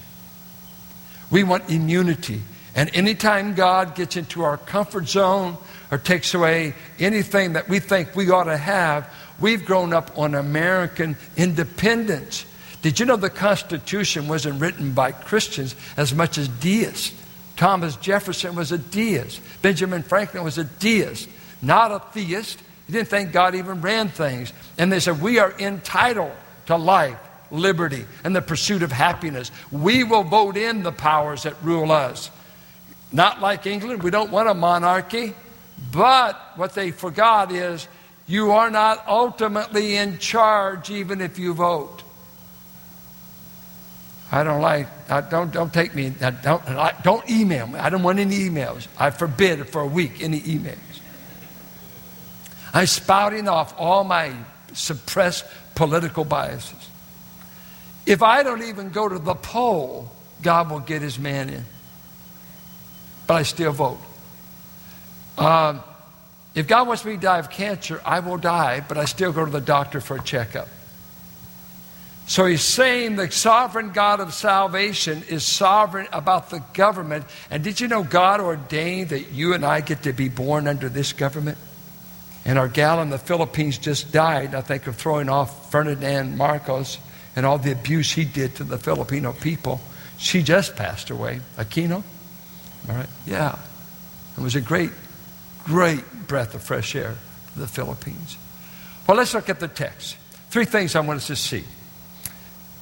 We 1.29 1.43
want 1.43 1.69
immunity. 1.69 2.41
And 2.75 2.89
anytime 2.95 3.53
God 3.53 3.95
gets 3.95 4.15
into 4.15 4.43
our 4.43 4.57
comfort 4.57 5.07
zone 5.07 5.57
or 5.91 5.97
takes 5.97 6.33
away 6.33 6.73
anything 6.99 7.53
that 7.53 7.67
we 7.67 7.79
think 7.79 8.15
we 8.15 8.29
ought 8.29 8.45
to 8.45 8.57
have, 8.57 9.11
we've 9.39 9.65
grown 9.65 9.93
up 9.93 10.17
on 10.17 10.35
American 10.35 11.17
independence. 11.35 12.45
Did 12.81 12.99
you 12.99 13.05
know 13.05 13.15
the 13.15 13.29
Constitution 13.29 14.27
wasn't 14.27 14.61
written 14.61 14.93
by 14.93 15.11
Christians 15.11 15.75
as 15.97 16.13
much 16.13 16.37
as 16.37 16.47
deists? 16.47 17.13
Thomas 17.55 17.95
Jefferson 17.95 18.55
was 18.55 18.71
a 18.71 18.77
deist. 18.77 19.41
Benjamin 19.61 20.03
Franklin 20.03 20.43
was 20.43 20.59
a 20.59 20.63
deist, 20.63 21.27
not 21.61 21.91
a 21.91 21.99
theist. 22.13 22.59
He 22.85 22.93
didn't 22.93 23.09
think 23.09 23.31
God 23.31 23.55
even 23.55 23.81
ran 23.81 24.09
things. 24.09 24.53
And 24.77 24.91
they 24.91 24.99
said, 24.99 25.21
We 25.21 25.39
are 25.39 25.53
entitled 25.59 26.31
to 26.67 26.77
life, 26.77 27.17
liberty, 27.51 28.05
and 28.23 28.35
the 28.35 28.41
pursuit 28.41 28.83
of 28.83 28.91
happiness. 28.91 29.51
We 29.71 30.03
will 30.03 30.23
vote 30.23 30.55
in 30.55 30.83
the 30.83 30.91
powers 30.91 31.43
that 31.43 31.55
rule 31.63 31.91
us. 31.91 32.29
Not 33.11 33.41
like 33.41 33.65
England, 33.65 34.03
we 34.03 34.11
don't 34.11 34.31
want 34.31 34.49
a 34.49 34.53
monarchy. 34.53 35.33
But 35.91 36.39
what 36.55 36.73
they 36.73 36.91
forgot 36.91 37.51
is 37.51 37.87
you 38.27 38.51
are 38.51 38.69
not 38.69 39.03
ultimately 39.07 39.95
in 39.95 40.19
charge 40.19 40.89
even 40.89 41.21
if 41.21 41.39
you 41.39 41.53
vote. 41.53 42.03
I 44.31 44.43
don't 44.43 44.61
like, 44.61 44.87
I 45.09 45.21
don't, 45.21 45.51
don't 45.51 45.73
take 45.73 45.95
me, 45.95 46.09
don't, 46.09 47.03
don't 47.03 47.29
email 47.29 47.67
me. 47.67 47.79
I 47.79 47.89
don't 47.89 48.03
want 48.03 48.19
any 48.19 48.39
emails. 48.39 48.87
I 48.97 49.09
forbid 49.09 49.69
for 49.69 49.81
a 49.81 49.87
week 49.87 50.21
any 50.21 50.41
emails. 50.41 50.77
I'm 52.73 52.87
spouting 52.87 53.47
off 53.47 53.73
all 53.77 54.03
my 54.03 54.33
suppressed 54.73 55.45
political 55.75 56.25
biases. 56.25 56.89
If 58.05 58.21
I 58.21 58.43
don't 58.43 58.63
even 58.63 58.89
go 58.89 59.07
to 59.07 59.17
the 59.17 59.35
poll, 59.35 60.11
God 60.41 60.69
will 60.69 60.79
get 60.79 61.01
his 61.01 61.17
man 61.17 61.49
in. 61.49 61.65
But 63.25 63.35
I 63.35 63.43
still 63.43 63.71
vote. 63.71 63.99
Um, 65.37 65.81
if 66.55 66.67
God 66.67 66.87
wants 66.87 67.05
me 67.05 67.13
to 67.13 67.21
die 67.21 67.39
of 67.39 67.49
cancer, 67.49 68.01
I 68.05 68.19
will 68.19 68.37
die, 68.37 68.83
but 68.87 68.97
I 68.97 69.05
still 69.05 69.31
go 69.31 69.45
to 69.45 69.51
the 69.51 69.61
doctor 69.61 70.01
for 70.01 70.17
a 70.17 70.21
checkup. 70.23 70.67
So 72.27 72.45
he's 72.45 72.61
saying 72.61 73.15
the 73.15 73.31
sovereign 73.31 73.91
God 73.91 74.19
of 74.19 74.33
salvation 74.33 75.23
is 75.29 75.45
sovereign 75.45 76.07
about 76.11 76.49
the 76.49 76.61
government. 76.73 77.25
And 77.49 77.63
did 77.63 77.79
you 77.79 77.87
know 77.87 78.03
God 78.03 78.41
ordained 78.41 79.09
that 79.09 79.31
you 79.31 79.53
and 79.53 79.65
I 79.65 79.79
get 79.79 80.03
to 80.03 80.11
be 80.11 80.27
born 80.27 80.67
under 80.67 80.89
this 80.89 81.13
government? 81.13 81.57
And 82.43 82.59
our 82.59 82.67
gal 82.67 83.01
in 83.01 83.09
the 83.09 83.17
Philippines 83.17 83.77
just 83.77 84.11
died, 84.11 84.55
I 84.55 84.61
think, 84.61 84.87
of 84.87 84.97
throwing 84.97 85.29
off 85.29 85.71
Ferdinand 85.71 86.37
Marcos 86.37 86.97
and 87.37 87.45
all 87.45 87.59
the 87.59 87.71
abuse 87.71 88.11
he 88.11 88.25
did 88.25 88.55
to 88.55 88.65
the 88.65 88.77
Filipino 88.77 89.31
people. 89.31 89.79
She 90.17 90.43
just 90.43 90.75
passed 90.75 91.09
away. 91.09 91.39
Aquino? 91.55 92.03
All 92.89 92.95
right? 92.95 93.09
Yeah. 93.25 93.57
It 94.37 94.41
was 94.41 94.55
a 94.55 94.61
great, 94.61 94.91
great 95.63 96.03
breath 96.27 96.55
of 96.55 96.61
fresh 96.61 96.93
air 96.93 97.15
to 97.53 97.59
the 97.59 97.67
Philippines. 97.67 98.37
Well, 99.07 99.15
let's 99.15 99.33
look 99.33 99.49
at 99.49 99.61
the 99.61 99.69
text. 99.69 100.17
Three 100.49 100.65
things 100.65 100.93
I 100.93 100.99
want 100.99 101.17
us 101.17 101.27
to 101.27 101.35
see. 101.37 101.63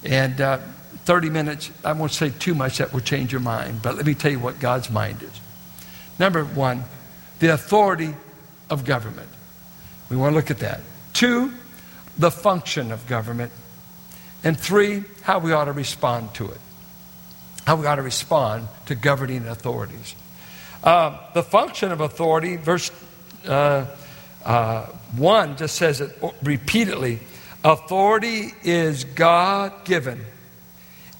And 0.06 0.40
uh, 0.40 0.58
30 1.04 1.30
minutes, 1.30 1.70
I 1.84 1.92
won't 1.92 2.12
say 2.12 2.30
too 2.30 2.54
much 2.54 2.78
that 2.78 2.92
will 2.92 3.00
change 3.00 3.32
your 3.32 3.40
mind, 3.40 3.82
but 3.82 3.96
let 3.96 4.06
me 4.06 4.14
tell 4.14 4.30
you 4.30 4.38
what 4.38 4.58
God's 4.58 4.90
mind 4.90 5.22
is. 5.22 5.40
Number 6.18 6.44
one, 6.44 6.84
the 7.40 7.48
authority 7.48 8.14
of 8.70 8.84
government. 8.84 9.28
We 10.08 10.16
want 10.16 10.32
to 10.32 10.36
look 10.36 10.50
at 10.50 10.58
that. 10.58 10.80
Two, 11.12 11.52
the 12.18 12.30
function 12.30 12.92
of 12.92 13.06
government. 13.06 13.52
And 14.44 14.58
three, 14.58 15.04
how 15.22 15.38
we 15.38 15.52
ought 15.52 15.64
to 15.66 15.72
respond 15.72 16.34
to 16.34 16.50
it. 16.50 16.60
How 17.66 17.76
we 17.76 17.86
ought 17.86 17.96
to 17.96 18.02
respond 18.02 18.68
to 18.86 18.94
governing 18.94 19.46
authorities. 19.48 20.14
Uh, 20.84 21.18
the 21.34 21.42
function 21.42 21.90
of 21.90 22.00
authority, 22.00 22.56
verse 22.56 22.90
uh, 23.46 23.86
uh, 24.44 24.86
1 25.16 25.56
just 25.56 25.76
says 25.76 26.00
it 26.00 26.16
repeatedly 26.42 27.20
Authority 27.64 28.52
is 28.62 29.04
God 29.04 29.84
given. 29.84 30.24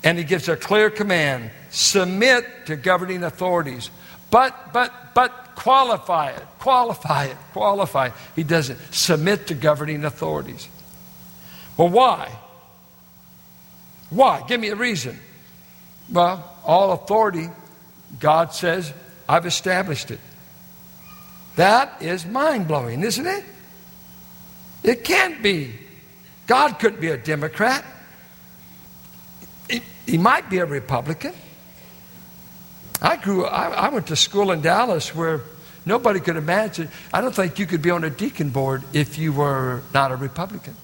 And 0.04 0.18
he 0.18 0.24
gives 0.24 0.48
a 0.48 0.56
clear 0.56 0.90
command 0.90 1.50
submit 1.70 2.46
to 2.66 2.76
governing 2.76 3.24
authorities. 3.24 3.90
But, 4.30 4.72
but, 4.72 5.14
but 5.14 5.54
qualify 5.56 6.30
it, 6.30 6.42
qualify 6.58 7.24
it, 7.26 7.36
qualify 7.52 8.06
it. 8.06 8.12
He 8.34 8.44
doesn't. 8.44 8.78
Submit 8.94 9.48
to 9.48 9.54
governing 9.54 10.04
authorities. 10.04 10.68
Well, 11.76 11.88
why? 11.88 12.30
Why? 14.10 14.42
Give 14.46 14.60
me 14.60 14.68
a 14.68 14.76
reason. 14.76 15.18
Well, 16.10 16.56
all 16.64 16.92
authority, 16.92 17.48
God 18.20 18.52
says, 18.52 18.92
I've 19.28 19.46
established 19.46 20.10
it. 20.10 20.20
That 21.56 22.00
is 22.00 22.24
mind 22.24 22.68
blowing, 22.68 23.02
isn't 23.02 23.26
it? 23.26 23.44
It 24.82 25.04
can't 25.04 25.42
be. 25.42 25.74
God 26.46 26.78
couldn't 26.78 27.00
be 27.00 27.08
a 27.08 27.16
Democrat. 27.16 27.84
He, 29.68 29.82
he 30.06 30.18
might 30.18 30.48
be 30.48 30.58
a 30.58 30.66
Republican. 30.66 31.34
I 33.02 33.16
grew 33.16 33.44
I, 33.44 33.68
I 33.68 33.88
went 33.90 34.06
to 34.08 34.16
school 34.16 34.52
in 34.52 34.62
Dallas 34.62 35.14
where 35.14 35.42
nobody 35.84 36.20
could 36.20 36.36
imagine. 36.36 36.88
I 37.12 37.20
don't 37.20 37.34
think 37.34 37.58
you 37.58 37.66
could 37.66 37.82
be 37.82 37.90
on 37.90 38.04
a 38.04 38.10
deacon 38.10 38.50
board 38.50 38.84
if 38.92 39.18
you 39.18 39.32
were 39.32 39.82
not 39.92 40.12
a 40.12 40.16
Republican. 40.16 40.76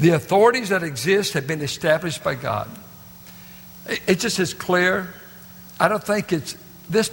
The 0.00 0.10
authorities 0.10 0.70
that 0.70 0.82
exist 0.82 1.34
have 1.34 1.46
been 1.46 1.60
established 1.60 2.24
by 2.24 2.34
God. 2.34 2.68
It's 3.86 4.22
just 4.22 4.38
as 4.38 4.54
clear. 4.54 5.12
I 5.78 5.88
don't 5.88 6.02
think 6.02 6.32
it's 6.32 6.56
this 6.88 7.08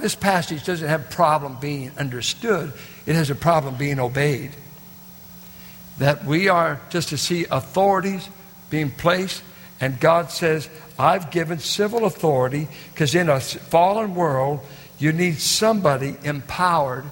this 0.00 0.14
passage 0.14 0.64
doesn't 0.64 0.88
have 0.88 1.10
problem 1.10 1.58
being 1.60 1.92
understood. 1.98 2.72
It 3.06 3.14
has 3.14 3.30
a 3.30 3.34
problem 3.34 3.76
being 3.76 3.98
obeyed. 3.98 4.52
That 6.00 6.24
we 6.24 6.48
are 6.48 6.80
just 6.88 7.10
to 7.10 7.18
see 7.18 7.44
authorities 7.50 8.28
being 8.70 8.90
placed, 8.90 9.42
and 9.80 10.00
God 10.00 10.30
says, 10.30 10.68
I've 10.98 11.30
given 11.30 11.58
civil 11.58 12.06
authority 12.06 12.68
because 12.92 13.14
in 13.14 13.28
a 13.28 13.38
fallen 13.38 14.14
world, 14.14 14.60
you 14.98 15.12
need 15.12 15.38
somebody 15.38 16.16
empowered 16.24 17.04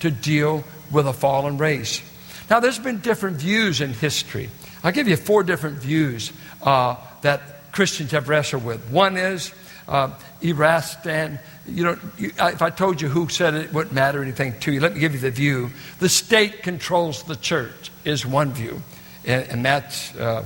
to 0.00 0.10
deal 0.10 0.64
with 0.92 1.06
a 1.06 1.12
fallen 1.12 1.58
race. 1.58 2.02
Now, 2.48 2.60
there's 2.60 2.78
been 2.78 3.00
different 3.00 3.38
views 3.38 3.80
in 3.80 3.92
history. 3.92 4.48
I'll 4.84 4.92
give 4.92 5.08
you 5.08 5.16
four 5.16 5.42
different 5.42 5.78
views 5.78 6.32
uh, 6.62 6.96
that 7.22 7.72
Christians 7.72 8.12
have 8.12 8.28
wrestled 8.28 8.64
with. 8.64 8.80
One 8.90 9.16
is 9.16 9.52
uh, 9.88 10.10
Erastian. 10.42 11.38
You 11.66 11.84
know, 11.84 11.98
you, 12.18 12.32
if 12.38 12.62
I 12.62 12.70
told 12.70 13.00
you 13.00 13.08
who 13.08 13.28
said 13.28 13.54
it, 13.54 13.66
it 13.66 13.72
wouldn't 13.72 13.94
matter 13.94 14.22
anything 14.22 14.58
to 14.60 14.72
you. 14.72 14.80
Let 14.80 14.94
me 14.94 15.00
give 15.00 15.14
you 15.14 15.20
the 15.20 15.30
view. 15.30 15.70
The 15.98 16.08
state 16.08 16.62
controls 16.62 17.22
the 17.24 17.36
church 17.36 17.90
is 18.04 18.24
one 18.24 18.52
view, 18.52 18.82
and, 19.24 19.48
and 19.48 19.64
that's 19.64 20.14
uh, 20.16 20.44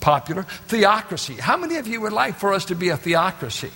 popular. 0.00 0.42
Theocracy. 0.68 1.34
How 1.34 1.56
many 1.56 1.76
of 1.76 1.86
you 1.86 2.00
would 2.02 2.12
like 2.12 2.36
for 2.36 2.52
us 2.52 2.66
to 2.66 2.74
be 2.74 2.90
a 2.90 2.96
theocracy? 2.96 3.72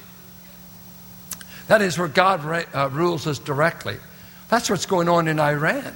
That 1.69 1.83
is 1.83 1.99
where 1.99 2.09
God 2.09 2.67
uh, 2.75 2.89
rules 2.91 3.27
us 3.27 3.39
directly. 3.39 3.97
That's 4.49 4.69
what's 4.69 4.87
going 4.87 5.09
on 5.09 5.29
in 5.29 5.39
Iran. 5.39 5.95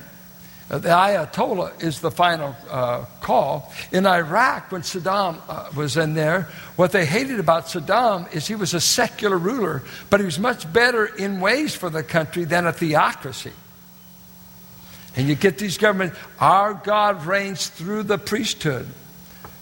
Uh, 0.70 0.78
the 0.78 0.88
Ayatollah 0.88 1.82
is 1.82 2.00
the 2.00 2.10
final 2.10 2.56
uh, 2.70 3.04
call. 3.20 3.72
In 3.92 4.06
Iraq, 4.06 4.72
when 4.72 4.80
Saddam 4.80 5.38
uh, 5.46 5.70
was 5.76 5.96
in 5.96 6.14
there, 6.14 6.48
what 6.76 6.90
they 6.90 7.04
hated 7.04 7.38
about 7.38 7.66
Saddam 7.66 8.32
is 8.34 8.46
he 8.46 8.54
was 8.54 8.72
a 8.72 8.80
secular 8.80 9.36
ruler, 9.36 9.82
but 10.08 10.20
he 10.20 10.26
was 10.26 10.38
much 10.38 10.70
better 10.72 11.04
in 11.04 11.40
ways 11.40 11.74
for 11.74 11.90
the 11.90 12.02
country 12.02 12.44
than 12.44 12.66
a 12.66 12.72
theocracy. 12.72 13.52
And 15.16 15.28
you 15.28 15.34
get 15.34 15.58
these 15.58 15.78
governments, 15.78 16.18
our 16.40 16.74
God 16.74 17.26
reigns 17.26 17.68
through 17.68 18.04
the 18.04 18.18
priesthood. 18.18 18.88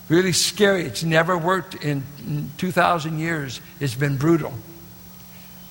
Really 0.09 0.32
scary. 0.32 0.85
It's 0.85 1.02
never 1.02 1.37
worked 1.37 1.75
in 1.75 2.04
2,000 2.59 3.18
years. 3.18 3.61
It's 3.80 3.94
been 3.94 4.16
brutal. 4.16 4.54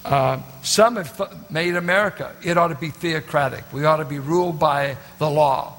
Uh, 0.04 0.40
some 0.64 0.96
have 0.96 1.52
made 1.52 1.76
America, 1.76 2.36
it 2.44 2.58
ought 2.58 2.70
to 2.70 2.76
be 2.76 2.90
theocratic. 2.90 3.64
We 3.72 3.86
ought 3.86 3.98
to 3.98 4.06
be 4.06 4.20
ruled 4.20 4.60
by 4.60 4.98
the 5.20 5.30
law, 5.30 5.74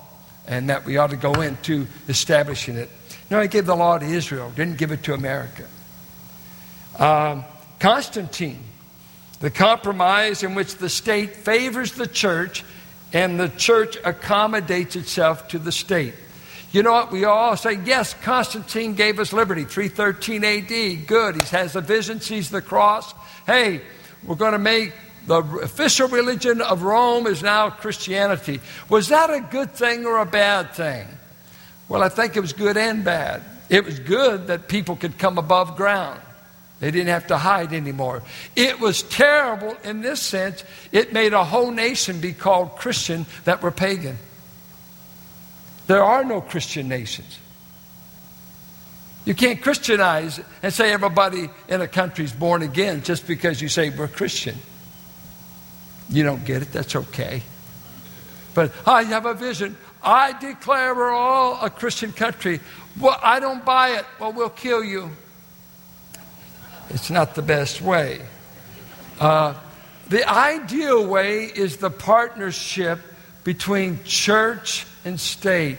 and 0.46 0.70
that 0.70 0.85
we 0.85 0.96
ought 0.96 1.11
to 1.11 1.16
go 1.16 1.33
into 1.40 1.87
establishing 2.09 2.77
it. 2.77 2.88
No, 3.31 3.40
he 3.40 3.49
gave 3.49 3.66
the 3.66 3.75
law 3.75 3.99
to 3.99 4.07
Israel, 4.07 4.53
didn't 4.55 4.79
give 4.79 4.92
it 4.92 5.03
to 5.05 5.14
America. 5.14 5.66
Um, 6.99 7.44
Constantine, 7.81 8.62
the 9.40 9.51
compromise 9.51 10.42
in 10.42 10.55
which 10.55 10.77
the 10.77 10.88
state 10.88 11.37
favors 11.37 11.92
the 11.92 12.07
church 12.07 12.64
and 13.12 13.40
the 13.40 13.49
church 13.49 13.96
accommodates 14.05 14.96
itself 14.96 15.49
to 15.49 15.59
the 15.59 15.73
state. 15.73 16.14
You 16.70 16.83
know 16.83 16.92
what? 16.92 17.12
We 17.12 17.25
all 17.25 17.57
say, 17.57 17.79
yes, 17.85 18.14
Constantine 18.14 18.94
gave 18.94 19.18
us 19.18 19.33
liberty, 19.33 19.64
313 19.64 20.44
AD. 20.44 21.07
Good. 21.07 21.37
He 21.37 21.42
has 21.57 21.75
the 21.75 21.83
vision, 21.83 22.20
sees 22.20 22.49
the 22.49 22.62
cross. 22.62 23.12
Hey, 23.44 23.83
we're 24.24 24.37
going 24.37 24.52
to 24.52 24.58
make 24.58 24.92
the 25.26 25.42
official 25.42 26.08
religion 26.08 26.61
of 26.61 26.82
Rome 26.82 27.26
is 27.26 27.42
now 27.42 27.70
Christianity. 27.70 28.61
Was 28.88 29.08
that 29.08 29.30
a 29.30 29.40
good 29.40 29.72
thing 29.72 30.04
or 30.04 30.18
a 30.18 30.26
bad 30.26 30.72
thing? 30.72 31.06
Well, 31.88 32.02
I 32.02 32.08
think 32.08 32.37
it 32.37 32.40
was 32.40 32.52
good 32.52 32.76
and 32.76 33.04
bad. 33.04 33.42
It 33.68 33.85
was 33.85 33.98
good 33.98 34.48
that 34.48 34.68
people 34.68 34.96
could 34.96 35.18
come 35.18 35.38
above 35.38 35.76
ground. 35.76 36.20
They 36.80 36.90
didn't 36.90 37.08
have 37.08 37.28
to 37.28 37.38
hide 37.38 37.72
anymore. 37.72 38.22
It 38.56 38.80
was 38.80 39.02
terrible 39.02 39.76
in 39.85 40.00
this 40.00 40.20
sense. 40.20 40.64
It 40.90 41.12
made 41.12 41.32
a 41.32 41.44
whole 41.44 41.70
nation 41.70 42.20
be 42.20 42.32
called 42.32 42.76
Christian 42.76 43.24
that 43.44 43.62
were 43.62 43.70
pagan. 43.70 44.18
There 45.87 46.02
are 46.02 46.24
no 46.24 46.40
Christian 46.40 46.88
nations. 46.88 47.38
You 49.24 49.35
can't 49.35 49.62
Christianize 49.62 50.40
and 50.62 50.72
say 50.72 50.92
everybody 50.92 51.48
in 51.68 51.80
a 51.80 51.88
country 51.88 52.24
is 52.24 52.32
born 52.32 52.62
again 52.62 53.02
just 53.02 53.26
because 53.26 53.62
you 53.62 53.68
say 53.68 53.90
we're 53.90 54.08
Christian. 54.08 54.56
You 56.08 56.24
don't 56.24 56.44
get 56.44 56.62
it, 56.62 56.72
that's 56.72 56.96
okay. 56.96 57.42
But 58.54 58.72
I 58.87 59.04
have 59.04 59.26
a 59.26 59.35
vision. 59.35 59.76
I 60.02 60.38
declare 60.38 60.94
we're 60.94 61.12
all 61.12 61.58
a 61.64 61.70
Christian 61.70 62.12
country. 62.12 62.61
Well, 63.00 63.18
I 63.22 63.38
don't 63.40 63.64
buy 63.64 63.90
it. 63.90 64.04
Well, 64.18 64.32
we'll 64.32 64.50
kill 64.50 64.82
you. 64.82 65.11
It's 66.90 67.08
not 67.08 67.35
the 67.35 67.42
best 67.42 67.80
way. 67.80 68.20
Uh, 69.20 69.54
the 70.08 70.28
ideal 70.28 71.06
way 71.06 71.44
is 71.44 71.76
the 71.76 71.90
partnership 71.90 72.98
between 73.44 74.02
church 74.04 74.87
and 75.04 75.18
state, 75.18 75.78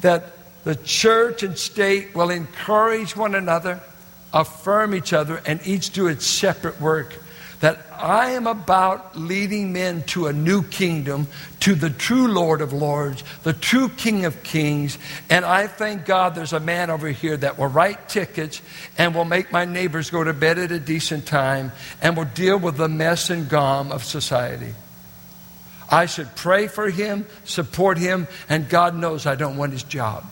that 0.00 0.35
the 0.66 0.74
church 0.74 1.44
and 1.44 1.56
state 1.56 2.12
will 2.12 2.28
encourage 2.28 3.14
one 3.14 3.36
another, 3.36 3.80
affirm 4.34 4.96
each 4.96 5.12
other, 5.12 5.40
and 5.46 5.64
each 5.64 5.90
do 5.90 6.08
its 6.08 6.26
separate 6.26 6.80
work. 6.80 7.14
That 7.60 7.86
I 7.92 8.30
am 8.30 8.48
about 8.48 9.16
leading 9.16 9.72
men 9.72 10.02
to 10.08 10.26
a 10.26 10.32
new 10.32 10.64
kingdom, 10.64 11.28
to 11.60 11.76
the 11.76 11.88
true 11.88 12.26
Lord 12.26 12.62
of 12.62 12.72
Lords, 12.72 13.22
the 13.44 13.52
true 13.52 13.88
King 13.90 14.24
of 14.24 14.42
Kings. 14.42 14.98
And 15.30 15.44
I 15.44 15.68
thank 15.68 16.04
God 16.04 16.34
there's 16.34 16.52
a 16.52 16.58
man 16.58 16.90
over 16.90 17.10
here 17.10 17.36
that 17.36 17.58
will 17.58 17.68
write 17.68 18.08
tickets 18.08 18.60
and 18.98 19.14
will 19.14 19.24
make 19.24 19.52
my 19.52 19.66
neighbors 19.66 20.10
go 20.10 20.24
to 20.24 20.32
bed 20.32 20.58
at 20.58 20.72
a 20.72 20.80
decent 20.80 21.26
time 21.26 21.70
and 22.02 22.16
will 22.16 22.24
deal 22.24 22.58
with 22.58 22.76
the 22.76 22.88
mess 22.88 23.30
and 23.30 23.48
gum 23.48 23.92
of 23.92 24.02
society. 24.02 24.74
I 25.88 26.06
should 26.06 26.34
pray 26.34 26.66
for 26.66 26.90
him, 26.90 27.24
support 27.44 27.98
him, 27.98 28.26
and 28.48 28.68
God 28.68 28.96
knows 28.96 29.26
I 29.26 29.36
don't 29.36 29.56
want 29.56 29.70
his 29.70 29.84
job. 29.84 30.26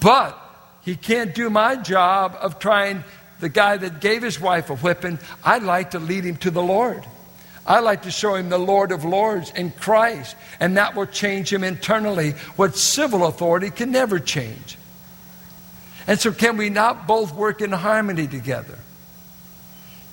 But 0.00 0.38
he 0.82 0.96
can't 0.96 1.34
do 1.34 1.50
my 1.50 1.76
job 1.76 2.36
of 2.40 2.58
trying 2.58 3.04
the 3.40 3.48
guy 3.48 3.76
that 3.76 4.00
gave 4.00 4.22
his 4.22 4.40
wife 4.40 4.70
a 4.70 4.76
whipping. 4.76 5.18
I'd 5.44 5.62
like 5.62 5.92
to 5.92 5.98
lead 5.98 6.24
him 6.24 6.36
to 6.38 6.50
the 6.50 6.62
Lord. 6.62 7.04
I 7.66 7.80
like 7.80 8.02
to 8.02 8.10
show 8.10 8.34
him 8.34 8.48
the 8.48 8.58
Lord 8.58 8.90
of 8.90 9.04
Lords 9.04 9.50
in 9.50 9.70
Christ, 9.70 10.34
and 10.58 10.76
that 10.76 10.94
will 10.96 11.06
change 11.06 11.52
him 11.52 11.62
internally, 11.62 12.32
what 12.56 12.76
civil 12.76 13.26
authority 13.26 13.70
can 13.70 13.90
never 13.90 14.18
change. 14.18 14.78
And 16.06 16.18
so, 16.18 16.32
can 16.32 16.56
we 16.56 16.70
not 16.70 17.06
both 17.06 17.34
work 17.34 17.60
in 17.60 17.70
harmony 17.70 18.26
together? 18.26 18.78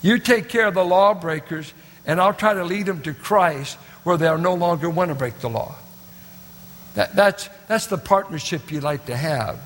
You 0.02 0.20
take 0.20 0.50
care 0.50 0.68
of 0.68 0.74
the 0.74 0.84
lawbreakers, 0.84 1.74
and 2.06 2.22
I'll 2.22 2.34
try 2.34 2.54
to 2.54 2.64
lead 2.64 2.86
them 2.86 3.02
to 3.04 3.14
Christ 3.14 3.78
where 4.04 4.18
they'll 4.18 4.38
no 4.38 4.54
longer 4.54 4.90
want 4.90 5.10
to 5.10 5.16
break 5.16 5.40
the 5.40 5.50
law. 5.50 5.76
That, 6.94 7.16
that's, 7.16 7.50
that's 7.68 7.88
the 7.88 7.98
partnership 7.98 8.72
you 8.72 8.82
like 8.82 9.06
to 9.06 9.16
have. 9.16 9.60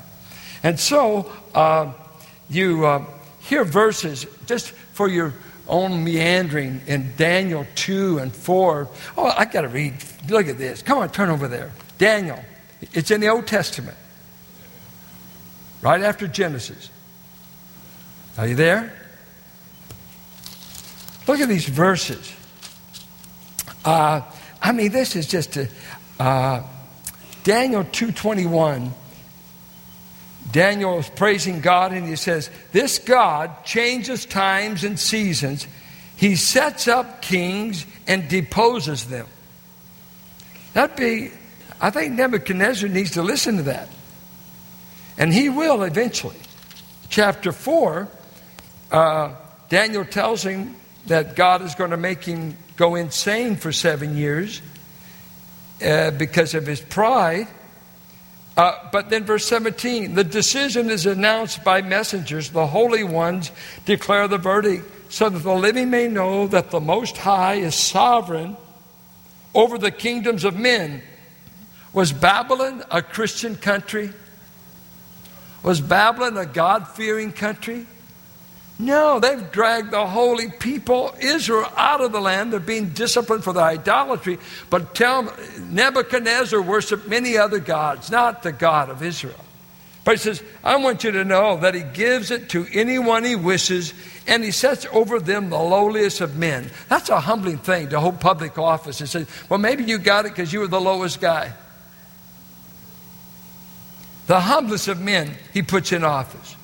And 0.63 0.79
so 0.79 1.31
uh, 1.55 1.93
you 2.49 2.85
uh, 2.85 3.05
hear 3.39 3.63
verses 3.63 4.25
just 4.45 4.71
for 4.71 5.07
your 5.07 5.33
own 5.67 6.03
meandering 6.03 6.81
in 6.87 7.13
Daniel 7.15 7.65
2 7.75 8.19
and 8.19 8.33
4. 8.33 8.89
Oh, 9.17 9.33
I 9.37 9.45
got 9.45 9.61
to 9.61 9.67
read. 9.69 9.95
Look 10.29 10.47
at 10.47 10.57
this. 10.57 10.81
Come 10.81 10.99
on, 10.99 11.09
turn 11.09 11.29
over 11.29 11.47
there. 11.47 11.71
Daniel. 11.97 12.39
It's 12.93 13.11
in 13.11 13.21
the 13.21 13.29
Old 13.29 13.45
Testament, 13.47 13.97
right 15.81 16.01
after 16.01 16.27
Genesis. 16.27 16.89
Are 18.37 18.47
you 18.47 18.55
there? 18.55 18.91
Look 21.27 21.39
at 21.39 21.47
these 21.47 21.67
verses. 21.67 22.33
Uh, 23.85 24.21
I 24.61 24.71
mean, 24.71 24.91
this 24.91 25.15
is 25.15 25.27
just 25.27 25.57
a, 25.57 25.69
uh, 26.19 26.63
Daniel 27.43 27.83
2:21. 27.83 28.93
Daniel 30.49 30.99
is 30.99 31.09
praising 31.09 31.61
God 31.61 31.93
and 31.93 32.07
he 32.07 32.15
says, 32.15 32.49
This 32.71 32.99
God 32.99 33.63
changes 33.63 34.25
times 34.25 34.83
and 34.83 34.99
seasons. 34.99 35.67
He 36.15 36.35
sets 36.35 36.87
up 36.87 37.21
kings 37.21 37.85
and 38.07 38.27
deposes 38.27 39.05
them. 39.05 39.27
That'd 40.73 40.95
be, 40.95 41.31
I 41.79 41.89
think 41.89 42.13
Nebuchadnezzar 42.13 42.89
needs 42.89 43.11
to 43.11 43.23
listen 43.23 43.57
to 43.57 43.63
that. 43.63 43.89
And 45.17 45.33
he 45.33 45.49
will 45.49 45.83
eventually. 45.83 46.37
Chapter 47.09 47.51
4, 47.51 48.07
uh, 48.91 49.35
Daniel 49.69 50.05
tells 50.05 50.43
him 50.43 50.75
that 51.07 51.35
God 51.35 51.61
is 51.61 51.75
going 51.75 51.91
to 51.91 51.97
make 51.97 52.23
him 52.23 52.57
go 52.77 52.95
insane 52.95 53.55
for 53.55 53.71
seven 53.71 54.15
years 54.15 54.61
uh, 55.83 56.11
because 56.11 56.53
of 56.53 56.65
his 56.65 56.81
pride. 56.81 57.47
Uh, 58.57 58.73
but 58.91 59.09
then, 59.09 59.23
verse 59.23 59.45
17 59.45 60.13
the 60.13 60.23
decision 60.23 60.89
is 60.89 61.05
announced 61.05 61.63
by 61.63 61.81
messengers. 61.81 62.49
The 62.49 62.67
holy 62.67 63.03
ones 63.03 63.51
declare 63.85 64.27
the 64.27 64.37
verdict 64.37 65.11
so 65.11 65.29
that 65.29 65.39
the 65.39 65.53
living 65.53 65.89
may 65.89 66.07
know 66.07 66.47
that 66.47 66.71
the 66.71 66.79
Most 66.79 67.17
High 67.17 67.55
is 67.55 67.75
sovereign 67.75 68.57
over 69.53 69.77
the 69.77 69.91
kingdoms 69.91 70.43
of 70.43 70.55
men. 70.55 71.01
Was 71.93 72.13
Babylon 72.13 72.83
a 72.89 73.01
Christian 73.01 73.55
country? 73.55 74.11
Was 75.63 75.81
Babylon 75.81 76.37
a 76.37 76.45
God 76.45 76.87
fearing 76.87 77.31
country? 77.31 77.85
No, 78.81 79.19
they've 79.19 79.51
dragged 79.51 79.91
the 79.91 80.07
holy 80.07 80.49
people, 80.49 81.15
Israel, 81.19 81.71
out 81.77 82.01
of 82.01 82.11
the 82.11 82.19
land. 82.19 82.51
They're 82.51 82.59
being 82.59 82.89
disciplined 82.89 83.43
for 83.43 83.53
their 83.53 83.63
idolatry. 83.63 84.39
But 84.71 84.95
tell 84.95 85.31
Nebuchadnezzar 85.69 86.59
worshiped 86.59 87.07
many 87.07 87.37
other 87.37 87.59
gods, 87.59 88.09
not 88.09 88.41
the 88.41 88.51
God 88.51 88.89
of 88.89 89.03
Israel. 89.03 89.35
But 90.03 90.13
he 90.13 90.17
says, 90.17 90.41
I 90.63 90.77
want 90.77 91.03
you 91.03 91.11
to 91.11 91.23
know 91.23 91.57
that 91.57 91.75
he 91.75 91.81
gives 91.81 92.31
it 92.31 92.49
to 92.49 92.65
anyone 92.73 93.23
he 93.23 93.35
wishes, 93.35 93.93
and 94.25 94.43
he 94.43 94.49
sets 94.49 94.87
over 94.91 95.19
them 95.19 95.51
the 95.51 95.59
lowliest 95.59 96.19
of 96.19 96.35
men. 96.35 96.71
That's 96.89 97.09
a 97.09 97.19
humbling 97.19 97.59
thing 97.59 97.89
to 97.89 97.99
hold 97.99 98.19
public 98.19 98.57
office 98.57 98.99
and 98.99 99.07
say, 99.07 99.27
Well, 99.47 99.59
maybe 99.59 99.83
you 99.83 99.99
got 99.99 100.25
it 100.25 100.29
because 100.29 100.51
you 100.51 100.61
were 100.61 100.67
the 100.67 100.81
lowest 100.81 101.21
guy. 101.21 101.53
The 104.25 104.39
humblest 104.39 104.87
of 104.87 104.99
men 104.99 105.35
he 105.53 105.61
puts 105.61 105.91
in 105.91 106.03
office. 106.03 106.55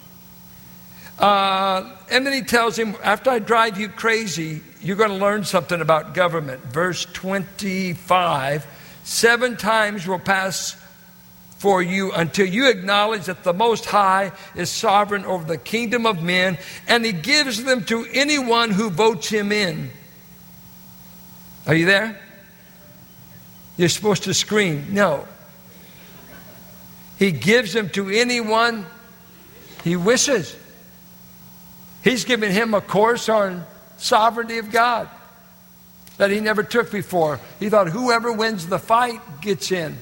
Uh, 1.19 1.96
and 2.09 2.25
then 2.25 2.33
he 2.33 2.41
tells 2.41 2.77
him, 2.77 2.95
After 3.03 3.29
I 3.29 3.39
drive 3.39 3.79
you 3.79 3.89
crazy, 3.89 4.61
you're 4.81 4.95
going 4.95 5.09
to 5.09 5.15
learn 5.15 5.43
something 5.43 5.81
about 5.81 6.13
government. 6.13 6.63
Verse 6.63 7.05
25 7.05 8.65
Seven 9.03 9.55
times 9.55 10.05
will 10.05 10.19
pass 10.19 10.75
for 11.57 11.81
you 11.81 12.11
until 12.11 12.45
you 12.45 12.69
acknowledge 12.69 13.25
that 13.25 13.43
the 13.43 13.53
Most 13.53 13.85
High 13.85 14.31
is 14.55 14.69
sovereign 14.69 15.25
over 15.25 15.43
the 15.43 15.57
kingdom 15.57 16.05
of 16.05 16.21
men, 16.21 16.57
and 16.87 17.03
he 17.03 17.13
gives 17.13 17.63
them 17.63 17.83
to 17.85 18.05
anyone 18.13 18.69
who 18.69 18.89
votes 18.89 19.29
him 19.29 19.51
in. 19.51 19.89
Are 21.65 21.73
you 21.73 21.85
there? 21.85 22.19
You're 23.75 23.89
supposed 23.89 24.23
to 24.23 24.33
scream, 24.33 24.87
No. 24.91 25.27
He 27.17 27.31
gives 27.31 27.73
them 27.73 27.89
to 27.91 28.09
anyone 28.09 28.85
he 29.83 29.95
wishes. 29.95 30.55
He's 32.03 32.25
giving 32.25 32.51
him 32.51 32.73
a 32.73 32.81
course 32.81 33.29
on 33.29 33.65
sovereignty 33.97 34.57
of 34.59 34.71
God 34.71 35.09
that 36.17 36.31
he 36.31 36.39
never 36.39 36.63
took 36.63 36.91
before. 36.91 37.39
He 37.59 37.69
thought 37.69 37.89
whoever 37.89 38.31
wins 38.31 38.67
the 38.67 38.79
fight 38.79 39.21
gets 39.41 39.71
in. 39.71 39.97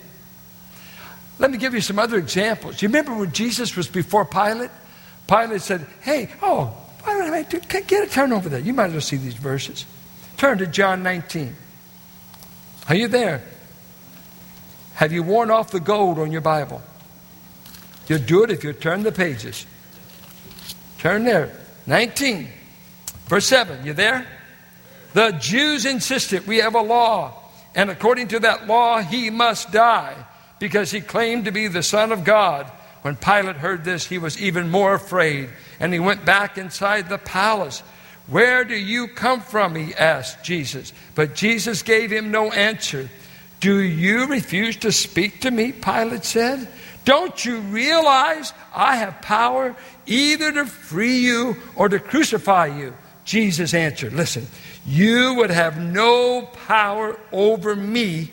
Let 1.40 1.52
me 1.52 1.58
give 1.58 1.74
you 1.74 1.82
some 1.82 2.00
other 2.00 2.18
examples. 2.18 2.82
You 2.82 2.88
remember 2.88 3.14
when 3.14 3.32
Jesus 3.32 3.76
was 3.76 3.88
before 3.88 4.26
Pilate? 4.26 4.72
Pilate 5.28 5.62
said, 5.62 5.86
Hey, 6.02 6.30
oh, 6.42 6.74
why 7.04 7.14
don't 7.14 7.34
i 7.34 7.44
get 7.44 8.08
a 8.08 8.08
turn 8.08 8.32
over 8.32 8.50
there. 8.50 8.60
You 8.60 8.74
might 8.74 8.86
as 8.86 8.92
well 8.94 9.02
see 9.02 9.18
these 9.18 9.36
verses. 9.36 9.86
Turn 10.38 10.58
to 10.60 10.68
John 10.68 11.04
19. 11.04 11.56
Are 12.88 12.96
you 12.96 13.08
there? 13.08 13.42
Have 14.96 15.12
you 15.12 15.24
worn 15.24 15.52
off 15.52 15.72
the 15.72 15.80
gold 15.80 16.20
on 16.20 16.32
your 16.32 16.42
Bible? 16.42 16.82
You'll 18.08 18.20
do 18.20 18.44
it 18.44 18.52
if 18.52 18.64
you 18.64 18.72
turn 18.72 19.04
the 19.04 19.12
pages. 19.12 19.66
Turn 21.00 21.26
there. 21.26 21.65
19, 21.88 22.48
verse 23.28 23.46
7. 23.46 23.86
You 23.86 23.94
there? 23.94 24.26
The 25.14 25.32
Jews 25.32 25.86
insisted 25.86 26.46
we 26.46 26.58
have 26.58 26.76
a 26.76 26.82
law, 26.82 27.42
and 27.74 27.90
according 27.90 28.30
to 28.30 28.40
that 28.42 28.68
law, 28.68 29.00
he 29.00 29.30
must 29.30 29.72
die 29.72 30.16
because 30.60 30.92
he 30.92 31.02
claimed 31.02 31.46
to 31.46 31.52
be 31.52 31.68
the 31.68 31.84
Son 31.84 32.12
of 32.12 32.24
God. 32.24 32.72
When 33.02 33.16
Pilate 33.16 33.58
heard 33.58 33.84
this, 33.84 34.06
he 34.06 34.18
was 34.18 34.42
even 34.42 34.70
more 34.72 34.96
afraid, 34.96 35.50
and 35.80 35.94
he 35.94 36.00
went 36.00 36.26
back 36.26 36.58
inside 36.58 37.08
the 37.08 37.18
palace. 37.18 37.82
Where 38.28 38.66
do 38.66 38.76
you 38.76 39.08
come 39.08 39.42
from? 39.42 39.76
He 39.76 39.94
asked 39.94 40.44
Jesus. 40.44 40.92
But 41.14 41.36
Jesus 41.36 41.84
gave 41.84 42.12
him 42.12 42.32
no 42.32 42.52
answer. 42.52 43.10
Do 43.60 43.78
you 43.80 44.26
refuse 44.26 44.78
to 44.78 44.92
speak 44.92 45.42
to 45.42 45.52
me? 45.52 45.72
Pilate 45.72 46.26
said. 46.26 46.68
Don't 47.06 47.46
you 47.46 47.60
realize 47.60 48.52
I 48.76 48.98
have 48.98 49.22
power 49.22 49.76
either 50.08 50.52
to 50.52 50.66
free 50.66 51.20
you 51.20 51.56
or 51.76 51.88
to 51.88 52.00
crucify 52.00 52.66
you? 52.66 52.96
Jesus 53.24 53.74
answered, 53.74 54.14
Listen, 54.14 54.48
you 54.86 55.36
would 55.36 55.52
have 55.52 55.80
no 55.80 56.42
power 56.68 57.20
over 57.32 57.76
me 57.76 58.32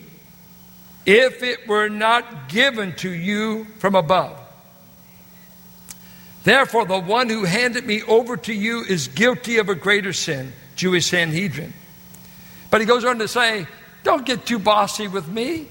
if 1.05 1.43
it 1.43 1.69
were 1.69 1.89
not 1.89 2.49
given 2.49 2.95
to 2.97 3.11
you 3.11 3.67
from 3.79 3.95
above. 3.95 4.39
Therefore, 6.45 6.87
the 6.87 6.99
one 6.99 7.29
who 7.29 7.45
handed 7.45 7.87
me 7.87 8.03
over 8.03 8.37
to 8.37 8.53
you 8.53 8.83
is 8.83 9.09
guilty 9.09 9.59
of 9.59 9.69
a 9.69 9.75
greater 9.75 10.13
sin, 10.13 10.53
Jewish 10.77 11.07
Sanhedrin. 11.07 11.73
But 12.71 12.81
he 12.81 12.87
goes 12.87 13.05
on 13.05 13.19
to 13.19 13.29
say, 13.29 13.67
Don't 14.03 14.27
get 14.27 14.47
too 14.47 14.59
bossy 14.59 15.09
with 15.09 15.29
me. 15.29 15.69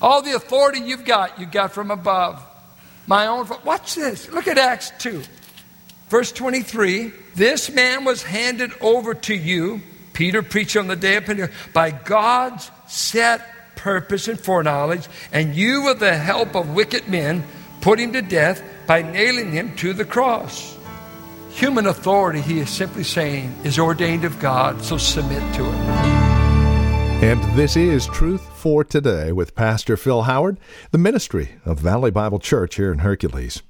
All 0.00 0.22
the 0.22 0.32
authority 0.32 0.80
you've 0.80 1.04
got, 1.04 1.38
you 1.40 1.46
got 1.46 1.72
from 1.72 1.90
above. 1.90 2.42
My 3.06 3.26
own. 3.26 3.48
Watch 3.64 3.94
this. 3.94 4.30
Look 4.30 4.48
at 4.48 4.58
Acts 4.58 4.92
2. 4.98 5.22
Verse 6.08 6.32
23 6.32 7.12
This 7.34 7.70
man 7.70 8.04
was 8.04 8.22
handed 8.22 8.72
over 8.80 9.14
to 9.14 9.34
you, 9.34 9.80
Peter 10.12 10.42
preached 10.42 10.76
on 10.76 10.86
the 10.86 10.96
day 10.96 11.16
of 11.16 11.24
Pentecost, 11.24 11.72
by 11.72 11.90
God's 11.90 12.70
set 12.86 13.76
purpose 13.76 14.28
and 14.28 14.38
foreknowledge, 14.38 15.06
and 15.32 15.54
you, 15.54 15.84
with 15.84 16.00
the 16.00 16.16
help 16.16 16.56
of 16.56 16.74
wicked 16.74 17.08
men, 17.08 17.44
put 17.80 17.98
him 17.98 18.12
to 18.12 18.22
death 18.22 18.62
by 18.86 19.02
nailing 19.02 19.52
him 19.52 19.76
to 19.76 19.92
the 19.92 20.04
cross. 20.04 20.76
Human 21.50 21.86
authority, 21.86 22.40
he 22.40 22.58
is 22.58 22.70
simply 22.70 23.04
saying, 23.04 23.54
is 23.64 23.78
ordained 23.78 24.24
of 24.24 24.38
God, 24.38 24.82
so 24.82 24.98
submit 24.98 25.42
to 25.54 25.64
it. 25.64 26.25
And 27.22 27.42
this 27.56 27.76
is 27.76 28.06
Truth 28.06 28.46
for 28.58 28.84
Today 28.84 29.32
with 29.32 29.54
Pastor 29.54 29.96
Phil 29.96 30.22
Howard, 30.22 30.60
the 30.90 30.98
ministry 30.98 31.52
of 31.64 31.80
Valley 31.80 32.10
Bible 32.10 32.38
Church 32.38 32.74
here 32.74 32.92
in 32.92 32.98
Hercules. 32.98 33.62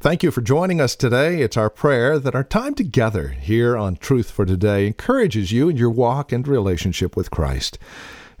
Thank 0.00 0.24
you 0.24 0.32
for 0.32 0.40
joining 0.40 0.80
us 0.80 0.96
today. 0.96 1.40
It's 1.40 1.56
our 1.56 1.70
prayer 1.70 2.18
that 2.18 2.34
our 2.34 2.42
time 2.42 2.74
together 2.74 3.28
here 3.28 3.76
on 3.76 3.96
Truth 3.96 4.32
for 4.32 4.44
Today 4.44 4.88
encourages 4.88 5.52
you 5.52 5.68
in 5.68 5.76
your 5.76 5.90
walk 5.90 6.32
and 6.32 6.46
relationship 6.46 7.16
with 7.16 7.30
Christ. 7.30 7.78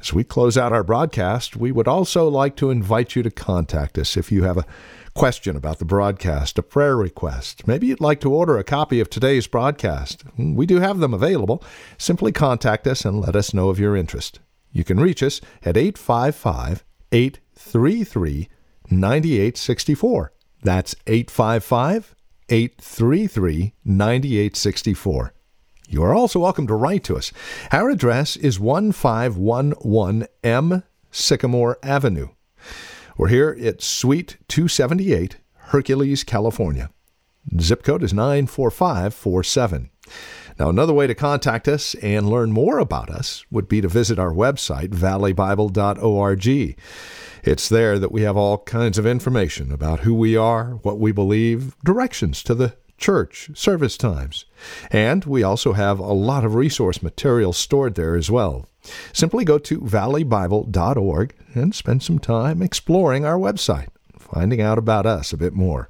As 0.00 0.12
we 0.12 0.24
close 0.24 0.58
out 0.58 0.72
our 0.72 0.84
broadcast, 0.84 1.56
we 1.56 1.70
would 1.70 1.88
also 1.88 2.28
like 2.28 2.56
to 2.56 2.70
invite 2.70 3.14
you 3.14 3.22
to 3.22 3.30
contact 3.30 3.96
us 3.96 4.16
if 4.16 4.32
you 4.32 4.42
have 4.42 4.58
a 4.58 4.66
question 5.14 5.56
about 5.56 5.78
the 5.78 5.84
broadcast, 5.84 6.58
a 6.58 6.62
prayer 6.64 6.96
request. 6.96 7.66
Maybe 7.68 7.86
you'd 7.86 8.00
like 8.00 8.20
to 8.20 8.32
order 8.32 8.58
a 8.58 8.64
copy 8.64 8.98
of 8.98 9.08
today's 9.08 9.46
broadcast. 9.46 10.24
We 10.36 10.66
do 10.66 10.80
have 10.80 10.98
them 10.98 11.14
available. 11.14 11.62
Simply 11.96 12.32
contact 12.32 12.88
us 12.88 13.04
and 13.04 13.20
let 13.20 13.36
us 13.36 13.54
know 13.54 13.68
of 13.68 13.78
your 13.78 13.96
interest. 13.96 14.40
You 14.72 14.84
can 14.84 15.00
reach 15.00 15.22
us 15.22 15.40
at 15.64 15.76
855 15.76 16.84
833 17.12 18.48
9864. 18.90 20.32
That's 20.62 20.94
855 21.06 22.14
833 22.48 23.74
9864. 23.84 25.32
You 25.90 26.02
are 26.02 26.14
also 26.14 26.40
welcome 26.40 26.66
to 26.66 26.74
write 26.74 27.04
to 27.04 27.16
us. 27.16 27.32
Our 27.72 27.90
address 27.90 28.36
is 28.36 28.60
1511 28.60 30.26
M 30.44 30.82
Sycamore 31.10 31.78
Avenue. 31.82 32.28
We're 33.16 33.28
here 33.28 33.56
at 33.62 33.82
Suite 33.82 34.36
278, 34.48 35.38
Hercules, 35.54 36.24
California. 36.24 36.90
Zip 37.58 37.82
code 37.82 38.02
is 38.02 38.12
94547. 38.12 39.90
Now, 40.58 40.68
another 40.68 40.92
way 40.92 41.06
to 41.06 41.14
contact 41.14 41.68
us 41.68 41.94
and 41.96 42.28
learn 42.28 42.52
more 42.52 42.78
about 42.78 43.10
us 43.10 43.44
would 43.50 43.68
be 43.68 43.80
to 43.80 43.88
visit 43.88 44.18
our 44.18 44.32
website, 44.32 44.88
valleybible.org. 44.88 46.76
It's 47.44 47.68
there 47.68 47.98
that 47.98 48.12
we 48.12 48.22
have 48.22 48.36
all 48.36 48.58
kinds 48.58 48.98
of 48.98 49.06
information 49.06 49.70
about 49.70 50.00
who 50.00 50.14
we 50.14 50.36
are, 50.36 50.72
what 50.82 50.98
we 50.98 51.12
believe, 51.12 51.76
directions 51.84 52.42
to 52.42 52.54
the 52.54 52.74
church, 52.98 53.50
service 53.54 53.96
times. 53.96 54.44
And 54.90 55.24
we 55.24 55.44
also 55.44 55.72
have 55.72 56.00
a 56.00 56.12
lot 56.12 56.44
of 56.44 56.56
resource 56.56 57.02
material 57.02 57.52
stored 57.52 57.94
there 57.94 58.16
as 58.16 58.30
well. 58.30 58.68
Simply 59.12 59.44
go 59.44 59.58
to 59.58 59.80
valleybible.org 59.80 61.34
and 61.54 61.74
spend 61.74 62.02
some 62.02 62.18
time 62.18 62.60
exploring 62.60 63.24
our 63.24 63.38
website, 63.38 63.88
finding 64.18 64.60
out 64.60 64.78
about 64.78 65.06
us 65.06 65.32
a 65.32 65.36
bit 65.36 65.54
more. 65.54 65.88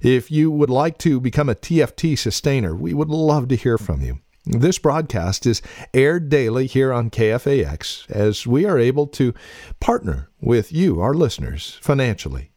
If 0.00 0.30
you 0.30 0.50
would 0.50 0.70
like 0.70 0.96
to 0.98 1.20
become 1.20 1.50
a 1.50 1.54
TFT 1.54 2.18
sustainer, 2.18 2.74
we 2.74 2.94
would 2.94 3.10
love 3.10 3.48
to 3.48 3.56
hear 3.56 3.76
from 3.76 4.00
you. 4.00 4.20
This 4.46 4.78
broadcast 4.78 5.44
is 5.44 5.60
aired 5.92 6.30
daily 6.30 6.66
here 6.66 6.90
on 6.90 7.10
KFAX 7.10 8.10
as 8.10 8.46
we 8.46 8.64
are 8.64 8.78
able 8.78 9.06
to 9.08 9.34
partner 9.78 10.30
with 10.40 10.72
you, 10.72 11.00
our 11.00 11.12
listeners, 11.12 11.78
financially. 11.82 12.50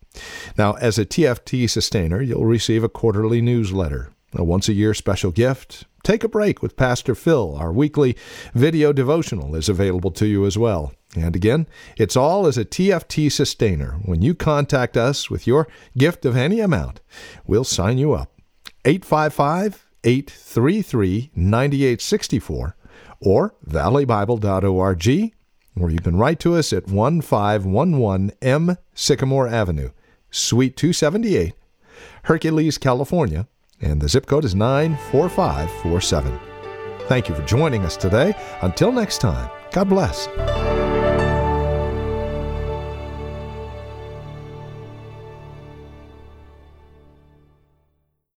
Now, 0.57 0.73
as 0.73 0.97
a 0.97 1.05
TFT 1.05 1.69
sustainer, 1.69 2.21
you'll 2.21 2.45
receive 2.45 2.83
a 2.83 2.89
quarterly 2.89 3.41
newsletter, 3.41 4.13
a 4.33 4.43
once 4.45 4.69
a 4.69 4.73
year 4.73 4.93
special 4.93 5.31
gift. 5.31 5.83
Take 6.03 6.25
a 6.25 6.27
break 6.27 6.61
with 6.61 6.75
Pastor 6.75 7.15
Phil. 7.15 7.55
Our 7.55 7.71
weekly 7.71 8.17
video 8.53 8.91
devotional 8.91 9.55
is 9.55 9.69
available 9.69 10.11
to 10.11 10.25
you 10.25 10.45
as 10.45 10.57
well. 10.57 10.91
And 11.15 11.33
again, 11.33 11.65
it's 11.95 12.17
all 12.17 12.45
as 12.45 12.57
a 12.57 12.65
TFT 12.65 13.31
sustainer. 13.31 13.93
When 14.03 14.21
you 14.21 14.35
contact 14.35 14.97
us 14.97 15.29
with 15.29 15.47
your 15.47 15.65
gift 15.97 16.25
of 16.25 16.35
any 16.35 16.59
amount, 16.59 16.99
we'll 17.47 17.63
sign 17.63 17.97
you 17.97 18.11
up. 18.11 18.33
855 18.83 19.87
833 20.03 21.31
9864 21.35 22.75
or 23.21 23.55
valleybible.org, 23.65 25.33
or 25.79 25.89
you 25.89 25.99
can 25.99 26.17
write 26.17 26.39
to 26.41 26.55
us 26.55 26.73
at 26.73 26.89
1511 26.89 28.33
M 28.41 28.75
Sycamore 28.93 29.47
Avenue, 29.47 29.91
Suite 30.29 30.75
278, 30.75 31.53
Hercules, 32.23 32.77
California, 32.77 33.47
and 33.83 34.01
the 34.01 34.09
zip 34.09 34.25
code 34.25 34.45
is 34.45 34.55
94547. 34.55 36.39
Thank 37.07 37.27
you 37.27 37.35
for 37.35 37.43
joining 37.43 37.83
us 37.83 37.97
today. 37.97 38.33
Until 38.61 38.91
next 38.91 39.19
time, 39.19 39.49
God 39.71 39.89
bless. 39.89 40.27